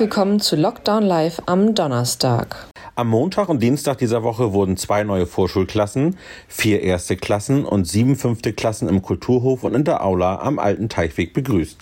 Willkommen 0.00 0.40
zu 0.40 0.56
Lockdown 0.56 1.02
Live 1.02 1.42
am 1.44 1.74
Donnerstag. 1.74 2.68
Am 2.94 3.08
Montag 3.08 3.50
und 3.50 3.62
Dienstag 3.62 3.98
dieser 3.98 4.22
Woche 4.22 4.54
wurden 4.54 4.78
zwei 4.78 5.04
neue 5.04 5.26
Vorschulklassen, 5.26 6.16
vier 6.48 6.80
erste 6.80 7.18
Klassen 7.18 7.66
und 7.66 7.86
sieben 7.86 8.16
fünfte 8.16 8.54
Klassen 8.54 8.88
im 8.88 9.02
Kulturhof 9.02 9.62
und 9.62 9.74
in 9.74 9.84
der 9.84 10.02
Aula 10.02 10.40
am 10.40 10.58
Alten 10.58 10.88
Teichweg 10.88 11.34
begrüßt. 11.34 11.76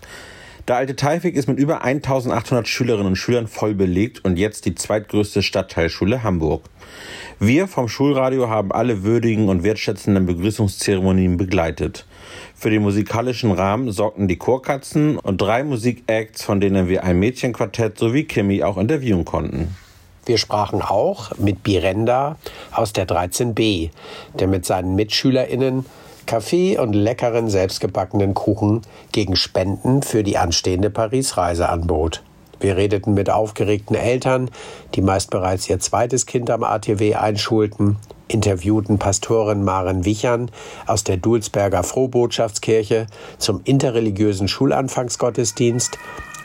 Der 0.66 0.77
Alte 0.77 0.97
Teichweg 0.97 1.36
ist 1.36 1.47
mit 1.47 1.60
über 1.60 1.83
1800 1.83 2.66
Schülerinnen 2.66 3.06
und 3.06 3.16
Schülern 3.16 3.47
voll 3.47 3.75
belegt 3.75 4.25
und 4.25 4.36
jetzt 4.36 4.66
die 4.66 4.75
zweitgrößte 4.75 5.41
Stadtteilschule 5.41 6.25
Hamburg. 6.25 6.64
Wir 7.38 7.69
vom 7.69 7.88
Schulradio 7.88 8.50
haben 8.50 8.72
alle 8.72 9.04
würdigen 9.04 9.48
und 9.48 9.62
wertschätzenden 9.62 10.26
Begrüßungszeremonien 10.26 11.37
begleitet. 11.37 12.04
Für 12.58 12.70
den 12.70 12.82
musikalischen 12.82 13.52
Rahmen 13.52 13.92
sorgten 13.92 14.26
die 14.26 14.36
Chorkatzen 14.36 15.16
und 15.16 15.41
drei 15.41 15.62
Musikacts, 15.62 16.42
von 16.42 16.60
denen 16.60 16.88
wir 16.88 17.04
ein 17.04 17.20
Mädchenquartett 17.20 17.96
sowie 17.96 18.24
Kimi 18.24 18.64
auch 18.64 18.78
interviewen 18.78 19.24
konnten. 19.24 19.76
Wir 20.26 20.38
sprachen 20.38 20.82
auch 20.82 21.30
mit 21.38 21.62
Birenda 21.62 22.36
aus 22.72 22.92
der 22.92 23.06
13b, 23.06 23.91
der 24.41 24.48
mit 24.48 24.66
seinen 24.66 24.96
MitschülerInnen 24.96 25.86
Kaffee 26.26 26.76
und 26.76 26.94
leckeren 26.94 27.48
selbstgebackenen 27.48 28.34
Kuchen 28.34 28.82
gegen 29.12 29.36
Spenden 29.36 30.02
für 30.02 30.25
die 30.25 30.36
anstehende 30.36 30.90
Paris-Reise 30.90 31.69
anbot. 31.69 32.25
Wir 32.60 32.76
redeten 32.76 33.14
mit 33.14 33.30
aufgeregten 33.30 33.94
Eltern, 33.94 34.50
die 34.94 35.02
meist 35.02 35.30
bereits 35.30 35.69
ihr 35.69 35.78
zweites 35.78 36.26
Kind 36.26 36.50
am 36.50 36.64
ATW 36.64 37.14
einschulten, 37.14 37.96
interviewten 38.28 38.98
Pastorin 38.98 39.64
Maren 39.64 40.04
Wichern 40.04 40.50
aus 40.86 41.04
der 41.04 41.16
Dulsberger 41.16 41.82
Frohbotschaftskirche 41.82 43.06
zum 43.38 43.60
interreligiösen 43.64 44.48
Schulanfangsgottesdienst 44.48 45.98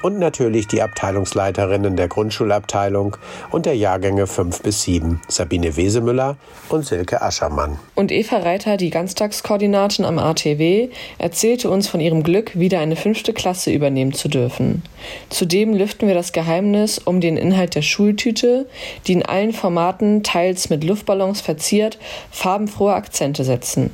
und 0.04 0.20
natürlich 0.20 0.68
die 0.68 0.82
Abteilungsleiterinnen 0.82 1.96
der 1.96 2.08
Grundschulabteilung 2.08 3.18
und 3.50 3.66
der 3.66 3.76
Jahrgänge 3.76 4.28
5 4.28 4.62
bis 4.62 4.84
7, 4.84 5.22
Sabine 5.28 5.76
Wesemüller 5.76 6.36
und 6.70 6.86
Silke 6.86 7.22
Aschermann. 7.22 7.80
Und 7.96 8.12
Eva 8.12 8.38
Reiter, 8.38 8.78
die 8.78 8.90
Ganztagskoordinatin 8.92 10.06
am 10.06 10.20
ATW, 10.20 10.90
erzählte 11.18 11.70
uns 11.70 11.88
von 11.88 12.02
ihrem 12.02 12.22
Glück, 12.22 12.60
wieder 12.60 12.80
eine 12.80 12.98
fünfte 12.98 13.34
Klasse 13.34 13.72
übernehmen 13.72 14.14
zu 14.14 14.28
dürfen. 14.28 14.84
Zudem 15.30 15.74
lüften 15.74 16.08
wir 16.08 16.16
das 16.16 16.34
Geheimnis 16.34 17.00
um 17.00 17.22
den 17.22 17.38
Inhalt 17.38 17.76
der 17.76 17.82
Schultüte, 17.82 18.68
die 19.08 19.14
in 19.14 19.26
allen 19.26 19.54
Formaten, 19.54 20.22
teils 20.22 20.70
mit 20.70 20.84
Luftballons 20.84 21.42
verziert, 21.42 21.98
farbenfrohe 22.30 22.94
Akzente 22.94 23.46
setzen. 23.46 23.92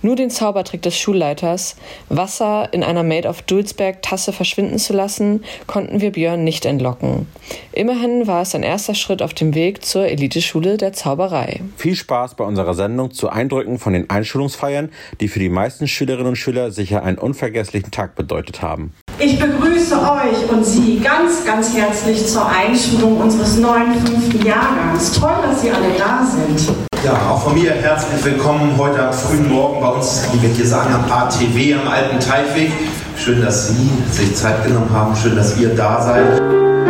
Nur 0.00 0.14
den 0.14 0.30
Zaubertrick 0.30 0.80
des 0.82 0.96
Schulleiters, 0.96 1.74
Wasser 2.08 2.68
in 2.72 2.84
einer 2.84 3.02
Made 3.02 3.26
of 3.26 3.42
Dulsberg 3.42 4.00
Tasse 4.00 4.32
verschwinden 4.32 4.78
zu 4.78 4.92
lassen, 4.92 5.42
konnten 5.66 6.00
wir 6.00 6.12
Björn 6.12 6.44
nicht 6.44 6.66
entlocken. 6.66 7.26
Immerhin 7.72 8.28
war 8.28 8.42
es 8.42 8.54
ein 8.54 8.62
erster 8.62 8.94
Schritt 8.94 9.22
auf 9.22 9.34
dem 9.34 9.56
Weg 9.56 9.84
zur 9.84 10.06
Eliteschule 10.06 10.76
der 10.76 10.92
Zauberei. 10.92 11.62
Viel 11.76 11.96
Spaß 11.96 12.34
bei 12.34 12.44
unserer 12.44 12.74
Sendung 12.74 13.10
zu 13.10 13.28
Eindrücken 13.28 13.80
von 13.80 13.92
den 13.92 14.08
Einschulungsfeiern, 14.08 14.90
die 15.20 15.26
für 15.26 15.40
die 15.40 15.48
meisten 15.48 15.88
Schülerinnen 15.88 16.28
und 16.28 16.36
Schüler 16.36 16.70
sicher 16.70 17.02
einen 17.02 17.18
unvergesslichen 17.18 17.90
Tag 17.90 18.14
bedeutet 18.14 18.62
haben. 18.62 18.92
Ich 19.18 19.36
begrüße 19.36 19.96
euch 19.96 20.48
und 20.48 20.64
Sie 20.64 21.00
ganz, 21.00 21.44
ganz 21.44 21.74
herzlich 21.76 22.24
zur 22.24 22.48
Einschulung 22.48 23.20
unseres 23.20 23.56
neuen 23.56 23.94
fünften 23.94 24.46
Jahrgangs. 24.46 25.10
Toll, 25.18 25.34
dass 25.42 25.60
Sie 25.60 25.72
alle 25.72 25.90
da 25.98 26.24
sind. 26.24 26.72
Ja, 27.04 27.30
auch 27.30 27.42
von 27.42 27.54
mir 27.54 27.72
herzlich 27.72 28.24
willkommen 28.24 28.76
heute 28.76 29.06
am 29.08 29.12
frühen 29.12 29.48
Morgen 29.48 29.80
bei 29.80 29.87
uns, 29.94 30.22
wie 30.32 30.42
wir 30.42 30.50
hier 30.50 30.66
sagen, 30.66 30.94
am 30.94 31.10
ATW 31.10 31.74
am 31.74 31.88
Alten 31.88 32.20
Teichweg. 32.20 32.72
Schön, 33.16 33.42
dass 33.42 33.68
Sie 33.68 33.90
sich 34.10 34.34
Zeit 34.34 34.64
genommen 34.64 34.90
haben, 34.92 35.14
schön, 35.16 35.36
dass 35.36 35.56
ihr 35.58 35.74
da 35.74 36.00
seid. 36.00 36.87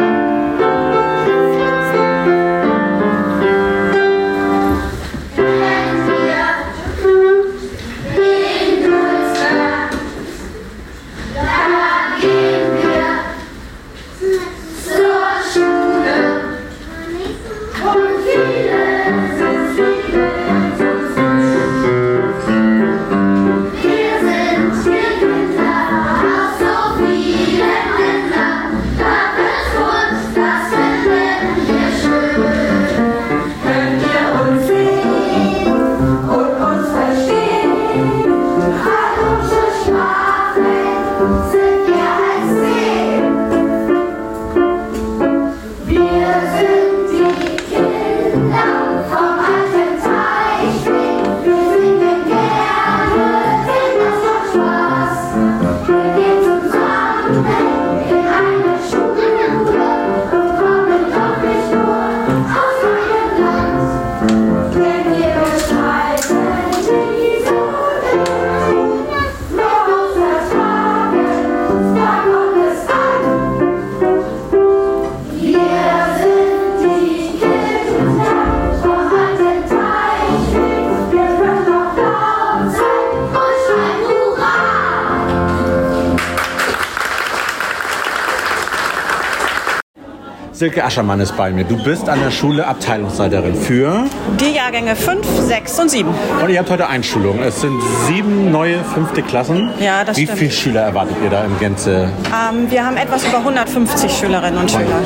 Silke 90.59 90.85
Aschermann 90.85 91.21
ist 91.21 91.37
bei 91.37 91.53
mir. 91.53 91.63
Du 91.63 91.81
bist 91.81 92.09
an 92.09 92.19
der 92.19 92.33
Schule 92.33 92.67
Abteilungsleiterin 92.67 93.55
für. 93.55 94.07
Die 94.41 94.57
Jahrgänge 94.57 94.97
5, 94.97 95.25
6 95.47 95.79
und 95.79 95.89
7. 95.89 96.09
Und 96.43 96.51
ihr 96.51 96.59
habt 96.59 96.69
heute 96.69 96.89
Einschulung. 96.89 97.41
Es 97.41 97.61
sind 97.61 97.81
sieben 98.09 98.51
neue 98.51 98.83
fünfte 98.83 99.23
Klassen. 99.23 99.71
Ja, 99.79 100.03
das 100.03 100.17
Wie 100.17 100.25
stimmt. 100.25 100.39
viele 100.41 100.51
Schüler 100.51 100.81
erwartet 100.81 101.15
ihr 101.23 101.31
da 101.31 101.45
im 101.45 101.57
Gänze? 101.61 102.11
Ähm, 102.27 102.69
wir 102.73 102.85
haben 102.85 102.97
etwas 102.97 103.25
über 103.25 103.39
150 103.39 104.11
Schülerinnen 104.11 104.59
und 104.59 104.69
Schüler. 104.69 105.01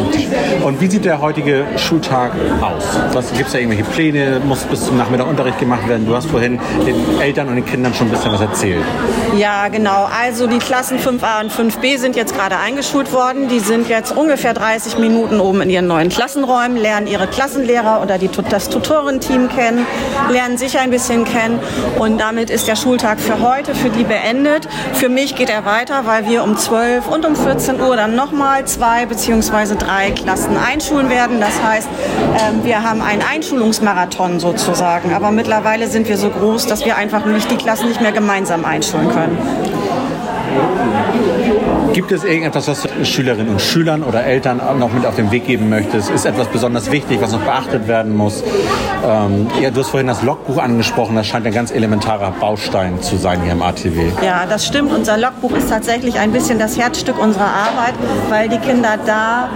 Und 0.65 0.81
wie 0.81 0.87
sieht 0.87 1.05
der 1.05 1.21
heutige 1.21 1.67
Schultag 1.77 2.33
aus? 2.63 2.85
Was 3.13 3.31
gibt 3.35 3.49
es 3.49 3.53
da 3.53 3.59
irgendwelche 3.59 3.85
Pläne? 3.85 4.41
Muss 4.47 4.61
bis 4.61 4.87
zum 4.87 4.97
Nachmittag 4.97 5.29
Unterricht 5.29 5.59
gemacht 5.59 5.87
werden? 5.87 6.07
Du 6.07 6.17
hast 6.17 6.31
vorhin 6.31 6.59
den 6.87 7.21
Eltern 7.21 7.49
und 7.49 7.57
den 7.57 7.67
Kindern 7.67 7.93
schon 7.93 8.07
ein 8.07 8.13
bisschen 8.13 8.33
was 8.33 8.41
erzählt. 8.41 8.83
Ja, 9.37 9.69
genau. 9.69 10.09
Also 10.19 10.47
die 10.47 10.61
Klassen 10.61 10.99
5a 10.99 11.43
und 11.43 11.53
5b 11.53 11.99
sind 11.99 12.17
jetzt 12.17 12.35
gerade 12.35 12.57
eingeschult 12.57 13.13
worden. 13.13 13.49
Die 13.49 13.61
sind 13.61 13.91
jetzt 13.91 14.17
ungefähr 14.17 14.55
30 14.55 14.97
Minuten 14.97 15.42
oben 15.43 15.61
in 15.63 15.71
ihren 15.71 15.87
neuen 15.87 16.09
Klassenräumen, 16.09 16.77
lernen 16.77 17.07
ihre 17.07 17.27
Klassenlehrer 17.27 18.01
oder 18.03 18.19
die, 18.19 18.31
das 18.49 18.69
Tutorenteam 18.69 19.49
kennen, 19.49 19.87
lernen 20.31 20.59
sich 20.59 20.79
ein 20.79 20.91
bisschen 20.91 21.25
kennen. 21.25 21.59
Und 21.99 22.19
damit 22.19 22.51
ist 22.51 22.69
der 22.69 22.77
Schultag 22.77 23.21
für 23.21 23.41
heute 23.41 23.75
für 23.75 23.91
die 23.91 24.05
beendet. 24.05 24.69
Für 24.95 25.09
mich 25.09 25.35
geht 25.35 25.51
er 25.51 25.65
weiter, 25.65 26.07
weil 26.07 26.27
wir 26.27 26.43
um 26.43 26.57
12 26.57 27.09
und 27.09 27.27
um 27.27 27.37
14 27.37 27.81
Uhr 27.81 27.97
dann 27.97 28.15
nochmal 28.15 28.67
zwei 28.67 29.07
beziehungsweise 29.07 29.77
drei 29.77 30.11
Klassen 30.11 30.57
einschulen 30.57 31.11
werden. 31.11 31.41
Das 31.41 31.63
heißt, 31.63 31.89
ähm, 32.49 32.65
wir 32.65 32.83
haben 32.83 33.03
einen 33.03 33.23
Einschulungsmarathon 33.23 34.41
sozusagen. 34.41 35.15
Aber 35.15 35.31
mittlerweile 35.31 35.89
sind 35.89 36.09
wir 36.09 36.17
so 36.17 36.31
groß, 36.31 36.67
dass 36.67 36.85
wir 36.85 36.97
einfach 36.97 37.25
nicht 37.25 37.51
die 37.51 37.57
Klassen 37.57 37.89
nicht 37.89 38.01
mehr 38.01 38.13
gemeinsam 38.13 38.65
einschulen 38.65 39.11
können. 39.11 39.39
Gibt 41.93 42.11
es 42.11 42.25
irgendetwas, 42.25 42.69
was 42.69 42.83
du 42.83 43.05
Schülerinnen 43.05 43.51
und 43.51 43.61
Schülern 43.61 44.03
oder 44.03 44.25
Eltern 44.25 44.63
noch 44.79 44.93
mit 44.95 45.05
auf 45.05 45.17
den 45.17 45.31
Weg 45.31 45.47
geben 45.47 45.69
möchtest? 45.69 46.11
Ist 46.11 46.25
etwas 46.25 46.49
besonders 46.49 46.91
wichtig, 46.91 47.21
was 47.21 47.33
noch 47.33 47.41
beachtet 47.41 47.87
werden 47.87 48.17
muss? 48.17 48.43
Ähm, 49.05 49.47
ja, 49.61 49.71
du 49.71 49.81
hast 49.81 49.91
vorhin 49.91 50.07
das 50.07 50.23
Logbuch 50.23 50.57
angesprochen. 50.57 51.17
Das 51.17 51.27
scheint 51.27 51.47
ein 51.47 51.53
ganz 51.53 51.71
elementarer 51.71 52.31
Baustein 52.31 53.03
zu 53.03 53.17
sein 53.17 53.43
hier 53.43 53.53
im 53.53 53.61
ATW. 53.61 54.11
Ja, 54.25 54.47
das 54.49 54.67
stimmt. 54.67 54.91
Unser 54.91 55.19
Logbuch 55.19 55.53
ist 55.53 55.69
tatsächlich 55.69 56.19
ein 56.19 56.33
bisschen 56.33 56.59
das 56.59 56.79
Herzstück 56.79 57.21
unserer 57.23 57.45
Arbeit, 57.45 57.95
weil 58.31 58.49
die 58.49 58.59
Kinder 58.59 58.99
da 59.05 59.51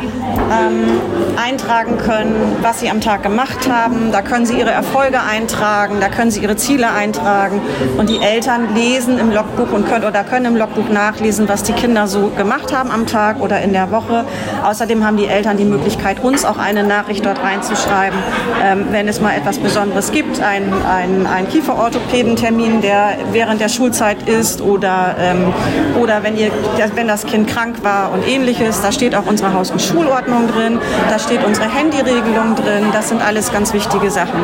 ähm, 0.51 1.01
eintragen 1.43 1.97
können, 1.97 2.57
was 2.61 2.81
sie 2.81 2.91
am 2.91 3.01
Tag 3.01 3.23
gemacht 3.23 3.71
haben. 3.71 4.13
Da 4.13 4.21
können 4.21 4.45
sie 4.45 4.59
ihre 4.59 4.73
Erfolge 4.73 5.23
eintragen, 5.23 6.01
da 6.01 6.09
können 6.09 6.31
sie 6.31 6.43
ihre 6.43 6.57
Ziele 6.57 6.91
eintragen. 6.93 7.63
Und 7.97 8.11
die 8.11 8.21
Eltern 8.21 8.75
lesen 8.75 9.19
im 9.19 9.31
Logbuch 9.31 9.73
und 9.73 9.89
können 9.89 10.05
oder 10.05 10.23
können 10.23 10.47
im 10.47 10.57
Logbuch 10.57 10.91
nachlesen, 10.91 11.49
was 11.49 11.63
die 11.63 11.73
Kinder 11.73 12.07
so 12.07 12.26
gemacht 12.31 12.77
haben 12.77 12.91
am 12.91 13.07
Tag 13.07 13.41
oder 13.41 13.61
in 13.61 13.73
der 13.73 13.91
Woche. 13.91 14.25
Außerdem 14.65 15.05
haben 15.07 15.17
die 15.17 15.27
Eltern 15.27 15.57
die 15.57 15.65
Möglichkeit, 15.65 16.23
uns 16.23 16.45
auch 16.45 16.59
eine 16.59 16.85
Nachricht 16.85 17.25
dort 17.25 17.43
reinzuschreiben, 17.43 18.19
ähm, 18.65 18.87
wenn 18.91 19.09
es 19.09 19.21
mal 19.21 19.37
etwas 19.37 19.59
Besonderes 19.59 20.11
gibt, 20.13 20.41
ein, 20.41 20.73
ein, 20.85 21.27
ein 21.27 21.49
Kieferorthopädentermin, 21.49 22.81
der 22.81 23.19
während 23.33 23.61
der 23.61 23.69
Schulzeit 23.69 24.29
ist 24.29 24.61
oder, 24.61 25.17
ähm, 25.21 25.53
oder 26.01 26.23
wenn, 26.23 26.37
ihr, 26.37 26.51
wenn 26.95 27.09
das 27.09 27.27
Kind 27.27 27.49
krank 27.49 27.77
war 27.83 28.13
und 28.13 28.27
ähnliches. 28.27 28.81
Da 28.81 28.93
steht 28.93 29.15
auch 29.15 29.27
unsere 29.27 29.53
Haus- 29.53 29.71
und 29.71 29.83
Schulordnung 29.83 30.49
drin, 30.49 30.79
da 31.11 31.19
steht 31.19 31.45
unsere 31.45 31.69
Handyregelung 31.73 32.55
drin. 32.57 32.87
Das 32.93 33.09
sind 33.09 33.23
alles 33.23 33.53
ganz 33.53 33.73
wichtige 33.73 34.11
Sachen. 34.11 34.41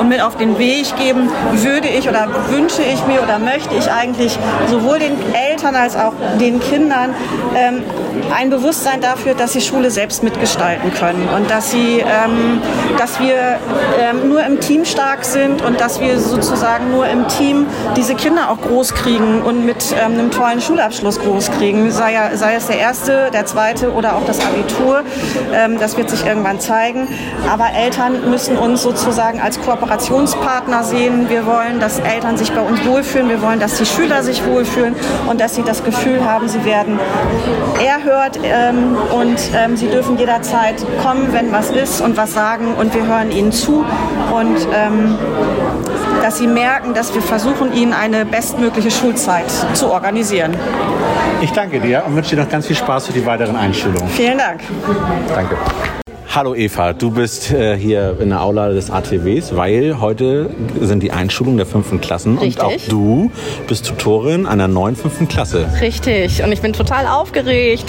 Und 0.00 0.08
mit 0.08 0.20
auf 0.22 0.36
den 0.36 0.58
Weg 0.58 0.96
geben 0.96 1.30
würde 1.52 1.88
ich 1.88 2.08
oder 2.08 2.28
wünsche 2.48 2.82
ich 2.82 3.06
mir 3.06 3.22
oder 3.22 3.38
möchte 3.38 3.74
ich 3.74 3.90
eigentlich 3.90 4.38
sowohl 4.70 4.98
den 4.98 5.16
Eltern 5.34 5.55
als 5.64 5.96
auch 5.96 6.12
den 6.38 6.60
Kindern 6.60 7.14
ähm, 7.54 7.82
ein 8.34 8.50
Bewusstsein 8.50 9.00
dafür, 9.00 9.34
dass 9.34 9.52
sie 9.52 9.60
Schule 9.60 9.90
selbst 9.90 10.22
mitgestalten 10.22 10.92
können 10.92 11.28
und 11.34 11.50
dass, 11.50 11.70
sie, 11.70 11.98
ähm, 11.98 12.60
dass 12.98 13.20
wir 13.20 13.58
ähm, 14.00 14.28
nur 14.28 14.44
im 14.44 14.60
Team 14.60 14.84
stark 14.84 15.24
sind 15.24 15.62
und 15.62 15.80
dass 15.80 16.00
wir 16.00 16.18
sozusagen 16.18 16.90
nur 16.90 17.06
im 17.06 17.26
Team 17.28 17.66
diese 17.96 18.14
Kinder 18.14 18.50
auch 18.50 18.60
groß 18.60 18.94
kriegen 18.94 19.42
und 19.42 19.64
mit 19.64 19.94
ähm, 19.98 20.14
einem 20.14 20.30
tollen 20.30 20.60
Schulabschluss 20.60 21.18
groß 21.20 21.50
kriegen, 21.52 21.90
sei, 21.90 22.12
ja, 22.12 22.36
sei 22.36 22.54
es 22.54 22.66
der 22.66 22.78
erste, 22.78 23.30
der 23.32 23.46
zweite 23.46 23.92
oder 23.92 24.16
auch 24.16 24.24
das 24.26 24.40
Abitur. 24.40 25.02
Ähm, 25.52 25.78
das 25.78 25.96
wird 25.96 26.10
sich 26.10 26.24
irgendwann 26.24 26.60
zeigen. 26.60 27.08
Aber 27.50 27.66
Eltern 27.74 28.30
müssen 28.30 28.56
uns 28.56 28.82
sozusagen 28.82 29.40
als 29.40 29.60
Kooperationspartner 29.60 30.84
sehen. 30.84 31.28
Wir 31.28 31.46
wollen, 31.46 31.80
dass 31.80 31.98
Eltern 31.98 32.36
sich 32.36 32.52
bei 32.52 32.60
uns 32.60 32.84
wohlfühlen. 32.84 33.28
Wir 33.28 33.42
wollen, 33.42 33.60
dass 33.60 33.78
die 33.78 33.86
Schüler 33.86 34.22
sich 34.22 34.44
wohlfühlen 34.46 34.94
und 35.28 35.40
dass 35.46 35.54
sie 35.54 35.62
das 35.62 35.84
Gefühl 35.84 36.24
haben, 36.24 36.48
sie 36.48 36.64
werden 36.64 36.98
erhört 37.80 38.36
ähm, 38.42 38.96
und 39.16 39.36
ähm, 39.54 39.76
sie 39.76 39.86
dürfen 39.86 40.18
jederzeit 40.18 40.84
kommen, 41.00 41.32
wenn 41.32 41.52
was 41.52 41.70
ist 41.70 42.00
und 42.00 42.16
was 42.16 42.32
sagen 42.32 42.74
und 42.74 42.92
wir 42.92 43.06
hören 43.06 43.30
ihnen 43.30 43.52
zu 43.52 43.84
und 44.34 44.56
ähm, 44.74 45.16
dass 46.20 46.38
sie 46.38 46.48
merken, 46.48 46.94
dass 46.94 47.14
wir 47.14 47.22
versuchen, 47.22 47.72
ihnen 47.72 47.92
eine 47.92 48.26
bestmögliche 48.26 48.90
Schulzeit 48.90 49.48
zu 49.74 49.88
organisieren. 49.88 50.56
Ich 51.40 51.52
danke 51.52 51.78
dir 51.78 52.02
und 52.04 52.16
wünsche 52.16 52.34
dir 52.34 52.42
noch 52.42 52.50
ganz 52.50 52.66
viel 52.66 52.74
Spaß 52.74 53.06
für 53.06 53.12
die 53.12 53.24
weiteren 53.24 53.54
Einschulungen. 53.54 54.08
Vielen 54.08 54.38
Dank. 54.38 54.62
Danke. 55.32 55.56
Hallo 56.36 56.54
Eva, 56.54 56.92
du 56.92 57.10
bist 57.10 57.50
äh, 57.50 57.78
hier 57.78 58.18
in 58.20 58.28
der 58.28 58.42
Aula 58.42 58.68
des 58.68 58.90
ATWs, 58.90 59.56
weil 59.56 59.98
heute 60.02 60.50
sind 60.82 61.02
die 61.02 61.10
Einschulungen 61.10 61.56
der 61.56 61.64
fünften 61.64 61.98
Klassen 61.98 62.36
Richtig. 62.36 62.62
und 62.62 62.68
auch 62.74 62.76
du 62.90 63.30
bist 63.66 63.86
Tutorin 63.86 64.44
einer 64.44 64.68
neuen 64.68 64.96
fünften 64.96 65.28
Klasse. 65.28 65.66
Richtig. 65.80 66.42
Und 66.44 66.52
ich 66.52 66.60
bin 66.60 66.74
total 66.74 67.06
aufgeregt. 67.06 67.86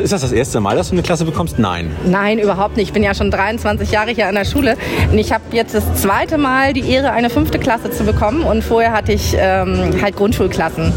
Ist 0.00 0.12
das 0.12 0.20
das 0.20 0.30
erste 0.30 0.60
Mal, 0.60 0.76
dass 0.76 0.90
du 0.90 0.92
eine 0.94 1.02
Klasse 1.02 1.24
bekommst? 1.24 1.58
Nein. 1.58 1.90
Nein, 2.06 2.38
überhaupt 2.38 2.76
nicht. 2.76 2.86
Ich 2.86 2.92
bin 2.92 3.02
ja 3.02 3.12
schon 3.12 3.32
23 3.32 3.90
Jahre 3.90 4.12
hier 4.12 4.28
an 4.28 4.36
der 4.36 4.44
Schule. 4.44 4.76
Und 5.10 5.18
ich 5.18 5.32
habe 5.32 5.42
jetzt 5.50 5.74
das 5.74 5.82
zweite 6.00 6.38
Mal 6.38 6.72
die 6.72 6.88
Ehre, 6.88 7.10
eine 7.10 7.28
fünfte 7.28 7.58
Klasse 7.58 7.90
zu 7.90 8.04
bekommen. 8.04 8.44
Und 8.44 8.62
vorher 8.62 8.92
hatte 8.92 9.10
ich 9.12 9.34
ähm, 9.36 10.00
halt 10.00 10.14
Grundschulklassen. 10.14 10.92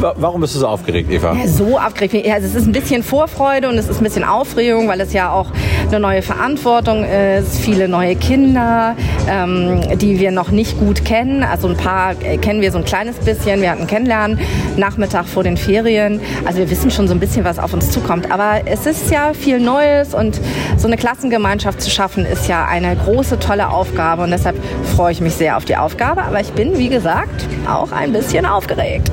Wa- 0.00 0.14
Warum 0.16 0.40
bist 0.40 0.56
du 0.56 0.58
so 0.58 0.66
aufgeregt, 0.66 1.08
Eva? 1.12 1.34
Ja, 1.34 1.46
so 1.46 1.78
aufgeregt. 1.78 2.26
Ja, 2.26 2.34
also 2.34 2.48
es 2.48 2.56
ist 2.56 2.66
ein 2.66 2.72
bisschen 2.72 3.04
Vorfreude 3.04 3.68
und 3.68 3.78
es 3.78 3.88
ist 3.88 3.98
ein 3.98 4.04
bisschen 4.04 4.24
Aufregung, 4.24 4.88
weil 4.88 5.00
es 5.00 5.12
ja 5.12 5.30
auch 5.30 5.43
eine 5.88 6.00
neue 6.00 6.22
Verantwortung 6.22 7.04
ist. 7.04 7.58
Viele 7.60 7.88
neue 7.88 8.16
Kinder, 8.16 8.96
ähm, 9.28 9.80
die 9.98 10.18
wir 10.18 10.30
noch 10.30 10.50
nicht 10.50 10.78
gut 10.78 11.04
kennen. 11.04 11.42
Also 11.42 11.68
ein 11.68 11.76
paar 11.76 12.12
äh, 12.22 12.38
kennen 12.38 12.60
wir 12.60 12.72
so 12.72 12.78
ein 12.78 12.84
kleines 12.84 13.16
bisschen. 13.16 13.60
Wir 13.62 13.70
hatten 13.70 13.86
Kennenlernen 13.86 14.38
Nachmittag 14.76 15.26
vor 15.26 15.44
den 15.44 15.56
Ferien. 15.56 16.20
Also 16.44 16.58
wir 16.58 16.70
wissen 16.70 16.90
schon 16.90 17.08
so 17.08 17.14
ein 17.14 17.20
bisschen, 17.20 17.44
was 17.44 17.58
auf 17.58 17.72
uns 17.72 17.90
zukommt. 17.90 18.30
Aber 18.30 18.62
es 18.66 18.86
ist 18.86 19.10
ja 19.10 19.32
viel 19.34 19.60
Neues 19.60 20.14
und 20.14 20.40
so 20.76 20.86
eine 20.86 20.96
Klassengemeinschaft 20.96 21.80
zu 21.80 21.90
schaffen, 21.90 22.26
ist 22.26 22.48
ja 22.48 22.64
eine 22.64 22.96
große, 22.96 23.38
tolle 23.38 23.68
Aufgabe. 23.68 24.22
Und 24.22 24.30
deshalb 24.30 24.56
freue 24.96 25.12
ich 25.12 25.20
mich 25.20 25.34
sehr 25.34 25.56
auf 25.56 25.64
die 25.64 25.76
Aufgabe. 25.76 26.22
Aber 26.22 26.40
ich 26.40 26.52
bin, 26.52 26.78
wie 26.78 26.88
gesagt, 26.88 27.46
auch 27.68 27.92
ein 27.92 28.12
bisschen 28.12 28.46
aufgeregt. 28.46 29.10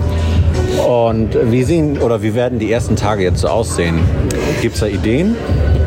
Und 0.87 1.29
wie 1.51 1.63
sehen 1.63 1.97
oder 1.99 2.23
wie 2.23 2.33
werden 2.33 2.59
die 2.59 2.71
ersten 2.71 2.95
Tage 2.95 3.23
jetzt 3.23 3.41
so 3.41 3.47
aussehen? 3.47 3.99
Gibt 4.61 4.75
es 4.75 4.81
da 4.81 4.87
Ideen? 4.87 5.35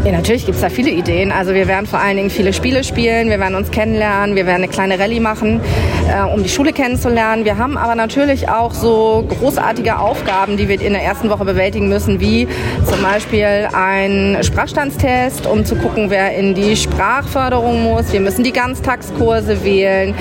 Ja, 0.05 0.13
natürlich 0.13 0.45
gibt 0.45 0.57
es 0.57 0.61
da 0.61 0.69
viele 0.69 0.91
Ideen. 0.91 1.33
Also 1.33 1.55
wir 1.55 1.67
werden 1.67 1.87
vor 1.87 1.99
allen 1.99 2.19
Dingen 2.19 2.29
viele 2.29 2.53
Spiele 2.53 2.85
spielen, 2.85 3.31
wir 3.31 3.41
werden 3.41 3.55
uns 3.55 3.71
kennenlernen, 3.71 4.37
wir 4.37 4.45
werden 4.45 4.63
eine 4.63 4.69
kleine 4.69 4.99
Rallye 4.99 5.19
machen, 5.19 5.63
äh, 6.07 6.23
um 6.31 6.43
die 6.43 6.51
Schule 6.51 6.75
kennenzulernen. 6.75 7.47
Wir 7.47 7.57
haben 7.57 7.79
aber 7.79 7.95
natürlich 7.95 8.51
auch 8.51 8.75
so 8.75 9.25
großartige 9.27 9.99
Aufgaben, 9.99 10.59
die 10.59 10.69
wir 10.69 10.79
in 10.79 10.93
der 10.93 11.03
ersten 11.03 11.31
Woche 11.31 11.47
bewältigen 11.47 11.89
müssen, 11.89 12.21
wie 12.21 12.47
zum 12.85 13.01
Beispiel 13.03 13.67
ein 13.73 14.37
Sprachstandstest, 14.43 15.47
um 15.47 15.65
zu 15.65 15.75
gucken, 15.75 16.11
wer 16.11 16.37
in 16.37 16.55
die 16.55 16.77
Sprachförderung 16.77 17.83
muss. 17.83 18.13
Wir 18.13 18.21
müssen 18.21 18.45
die 18.45 18.53
Ganztagskurse 18.53 19.65
wählen, 19.65 20.15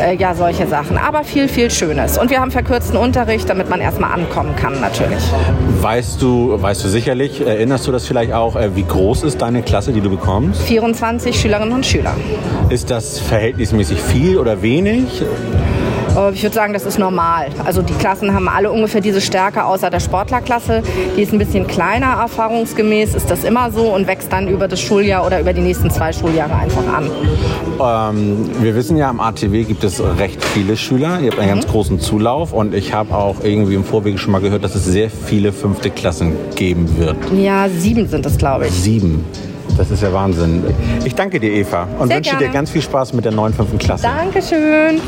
äh, 0.00 0.16
ja, 0.16 0.34
solche 0.34 0.66
Sachen. 0.66 0.98
Aber 0.98 1.22
viel, 1.22 1.46
viel 1.46 1.70
Schönes. 1.70 2.18
Und 2.18 2.30
wir 2.30 2.40
haben 2.40 2.50
verkürzten 2.50 2.96
Unterricht, 2.96 3.48
damit 3.48 3.70
man 3.70 3.80
erstmal 3.80 4.10
ankommen 4.10 4.56
kann, 4.56 4.80
natürlich. 4.80 5.22
Weißt 5.80 6.20
du, 6.20 6.60
weißt 6.60 6.82
du 6.82 6.88
sicherlich, 6.88 7.46
erinnerst 7.46 7.86
du 7.86 7.92
das 7.92 8.04
vielleicht 8.04 8.32
auch, 8.32 8.56
äh, 8.56 8.74
wie 8.74 8.82
groß 8.82 9.27
ist 9.27 9.27
deine 9.36 9.62
Klasse, 9.62 9.92
die 9.92 10.00
du 10.00 10.10
bekommst? 10.10 10.62
24 10.62 11.38
Schülerinnen 11.38 11.74
und 11.74 11.84
Schüler. 11.84 12.14
Ist 12.70 12.90
das 12.90 13.18
verhältnismäßig 13.18 14.00
viel 14.00 14.38
oder 14.38 14.62
wenig? 14.62 15.22
Ich 16.32 16.42
würde 16.42 16.54
sagen, 16.54 16.72
das 16.72 16.84
ist 16.84 16.98
normal. 16.98 17.48
Also 17.64 17.80
die 17.82 17.94
Klassen 17.94 18.34
haben 18.34 18.48
alle 18.48 18.70
ungefähr 18.70 19.00
diese 19.00 19.20
Stärke, 19.20 19.64
außer 19.64 19.88
der 19.90 20.00
Sportlerklasse. 20.00 20.82
Die 21.16 21.22
ist 21.22 21.32
ein 21.32 21.38
bisschen 21.38 21.66
kleiner, 21.66 22.06
erfahrungsgemäß 22.20 23.14
ist 23.14 23.30
das 23.30 23.44
immer 23.44 23.70
so 23.70 23.94
und 23.94 24.06
wächst 24.06 24.32
dann 24.32 24.48
über 24.48 24.68
das 24.68 24.80
Schuljahr 24.80 25.24
oder 25.24 25.40
über 25.40 25.52
die 25.52 25.60
nächsten 25.60 25.90
zwei 25.90 26.12
Schuljahre 26.12 26.54
einfach 26.54 26.82
an. 26.92 27.10
Ähm, 27.80 28.50
wir 28.60 28.74
wissen 28.74 28.96
ja, 28.96 29.08
am 29.08 29.20
ATW 29.20 29.64
gibt 29.64 29.84
es 29.84 30.02
recht 30.18 30.44
viele 30.44 30.76
Schüler. 30.76 31.20
Ihr 31.20 31.30
habt 31.30 31.40
einen 31.40 31.50
ganz 31.50 31.66
großen 31.66 32.00
Zulauf 32.00 32.52
und 32.52 32.74
ich 32.74 32.92
habe 32.92 33.14
auch 33.14 33.36
irgendwie 33.42 33.74
im 33.74 33.84
Vorwege 33.84 34.18
schon 34.18 34.32
mal 34.32 34.40
gehört, 34.40 34.64
dass 34.64 34.74
es 34.74 34.84
sehr 34.84 35.10
viele 35.10 35.52
fünfte 35.52 35.90
Klassen 35.90 36.34
geben 36.56 36.98
wird. 36.98 37.16
Ja, 37.36 37.68
sieben 37.68 38.08
sind 38.08 38.26
es, 38.26 38.36
glaube 38.36 38.66
ich. 38.66 38.72
Sieben. 38.72 39.24
Das 39.76 39.90
ist 39.92 40.02
ja 40.02 40.12
Wahnsinn. 40.12 40.64
Ich 41.04 41.14
danke 41.14 41.38
dir, 41.38 41.52
Eva, 41.52 41.86
und 42.00 42.08
Sehr 42.08 42.16
wünsche 42.16 42.30
dir 42.32 42.38
gerne. 42.38 42.54
ganz 42.54 42.70
viel 42.70 42.82
Spaß 42.82 43.12
mit 43.12 43.24
der 43.24 43.32
neuen 43.32 43.54
fünften 43.54 43.78
Klasse. 43.78 44.02
Dankeschön. 44.04 45.00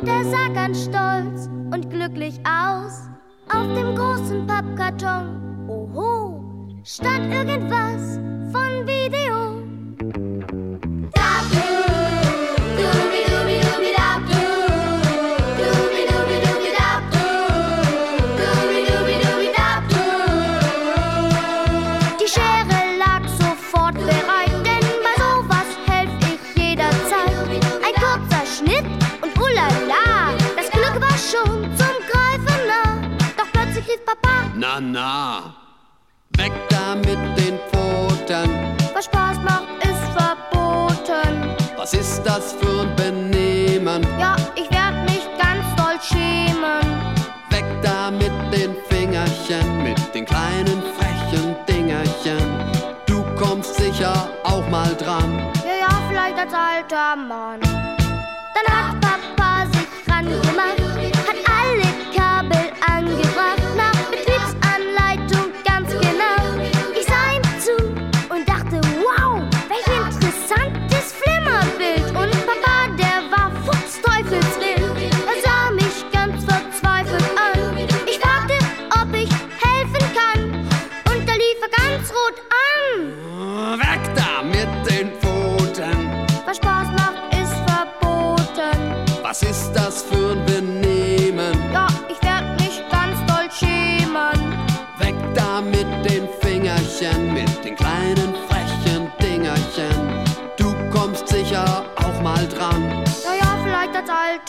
Und 0.00 0.08
er 0.08 0.24
sah 0.24 0.48
ganz 0.48 0.84
stolz 0.84 1.46
und 1.72 1.90
glücklich 1.90 2.40
aus. 2.40 3.08
Auf 3.52 3.66
dem 3.74 3.94
großen 3.94 4.46
Pappkarton, 4.46 5.68
oho, 5.68 6.42
stand 6.84 7.32
irgendwas 7.32 8.18
von 8.52 8.86
Video. 8.86 9.59
Na, 34.82 35.54
weg 36.38 36.52
da 36.70 36.94
mit 36.94 37.18
den 37.36 37.58
Pfoten. 37.68 38.48
was 38.94 39.04
Spaß 39.04 39.36
macht, 39.44 39.68
ist 39.82 40.02
verboten. 40.16 41.54
Was 41.76 41.92
ist 41.92 42.22
das 42.24 42.54
für 42.54 42.80
ein 42.80 42.96
Benehmen? 42.96 44.06
Ja, 44.18 44.36
ich 44.56 44.70
werd 44.70 45.04
mich 45.04 45.20
ganz 45.38 45.66
doll 45.76 46.00
schämen. 46.00 46.80
Weg 47.50 47.66
da 47.82 48.10
mit 48.10 48.32
den 48.52 48.74
Fingerchen, 48.88 49.82
mit 49.82 49.98
den 50.14 50.24
kleinen 50.24 50.82
frechen 50.96 51.54
Dingerchen. 51.68 52.40
Du 53.04 53.22
kommst 53.36 53.74
sicher 53.74 54.30
auch 54.44 54.66
mal 54.70 54.94
dran. 54.96 55.52
Ja, 55.62 55.88
ja, 55.88 56.02
vielleicht 56.08 56.38
als 56.38 56.54
alter 56.54 57.16
Mann. 57.16 57.59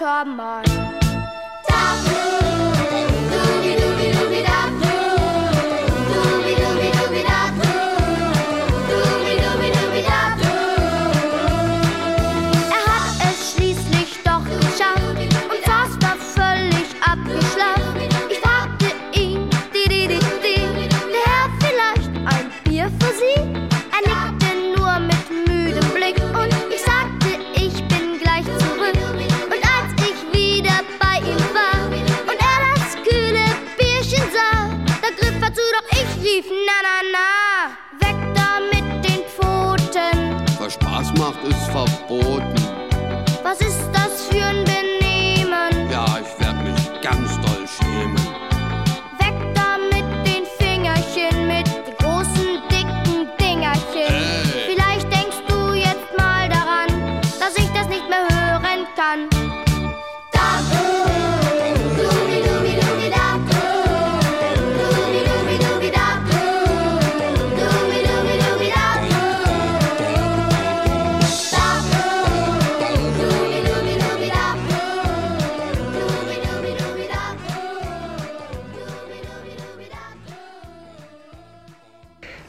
Als 0.04 1.11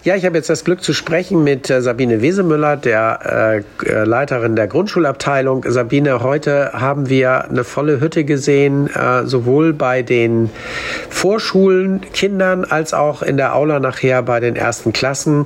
Ja, 0.04 0.16
ich 0.16 0.24
habe 0.24 0.36
jetzt 0.36 0.50
das 0.50 0.64
Glück 0.64 0.82
zu 0.82 0.94
sprechen 0.94 1.44
mit 1.44 1.70
äh, 1.70 1.80
Sabine 1.80 2.20
Wesemüller, 2.20 2.76
der 2.76 3.62
äh, 3.84 3.88
äh, 3.88 4.02
Leiterin 4.02 4.56
der 4.56 4.66
Grundschulabteilung. 4.66 5.64
Sabine, 5.68 6.24
heute 6.24 6.72
haben 6.72 7.08
wir 7.08 7.44
eine 7.44 7.62
volle 7.62 8.00
Hütte 8.00 8.24
gesehen, 8.24 8.88
äh, 8.88 9.24
sowohl 9.26 9.72
bei 9.72 10.02
den 10.02 10.50
Vorschulen, 11.08 12.00
Kindern 12.12 12.64
als 12.64 12.94
auch 12.94 13.22
in 13.22 13.36
der 13.36 13.54
Aula 13.54 13.78
nachher 13.78 14.22
bei 14.22 14.40
den 14.40 14.56
ersten 14.56 14.92
Klassen. 14.92 15.44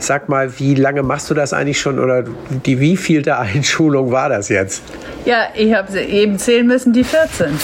Sag 0.00 0.28
mal, 0.28 0.58
wie 0.58 0.74
lange 0.74 1.04
machst 1.04 1.30
du 1.30 1.34
das 1.34 1.52
eigentlich 1.52 1.80
schon 1.80 2.00
oder 2.00 2.24
die 2.66 2.80
wievielte 2.80 3.38
Einschulung 3.38 4.10
war 4.10 4.28
das 4.28 4.48
jetzt? 4.48 4.82
Ja, 5.24 5.44
ich 5.54 5.72
habe 5.74 6.00
eben 6.00 6.40
zählen 6.40 6.66
müssen, 6.66 6.92
die 6.92 7.04
14. 7.04 7.56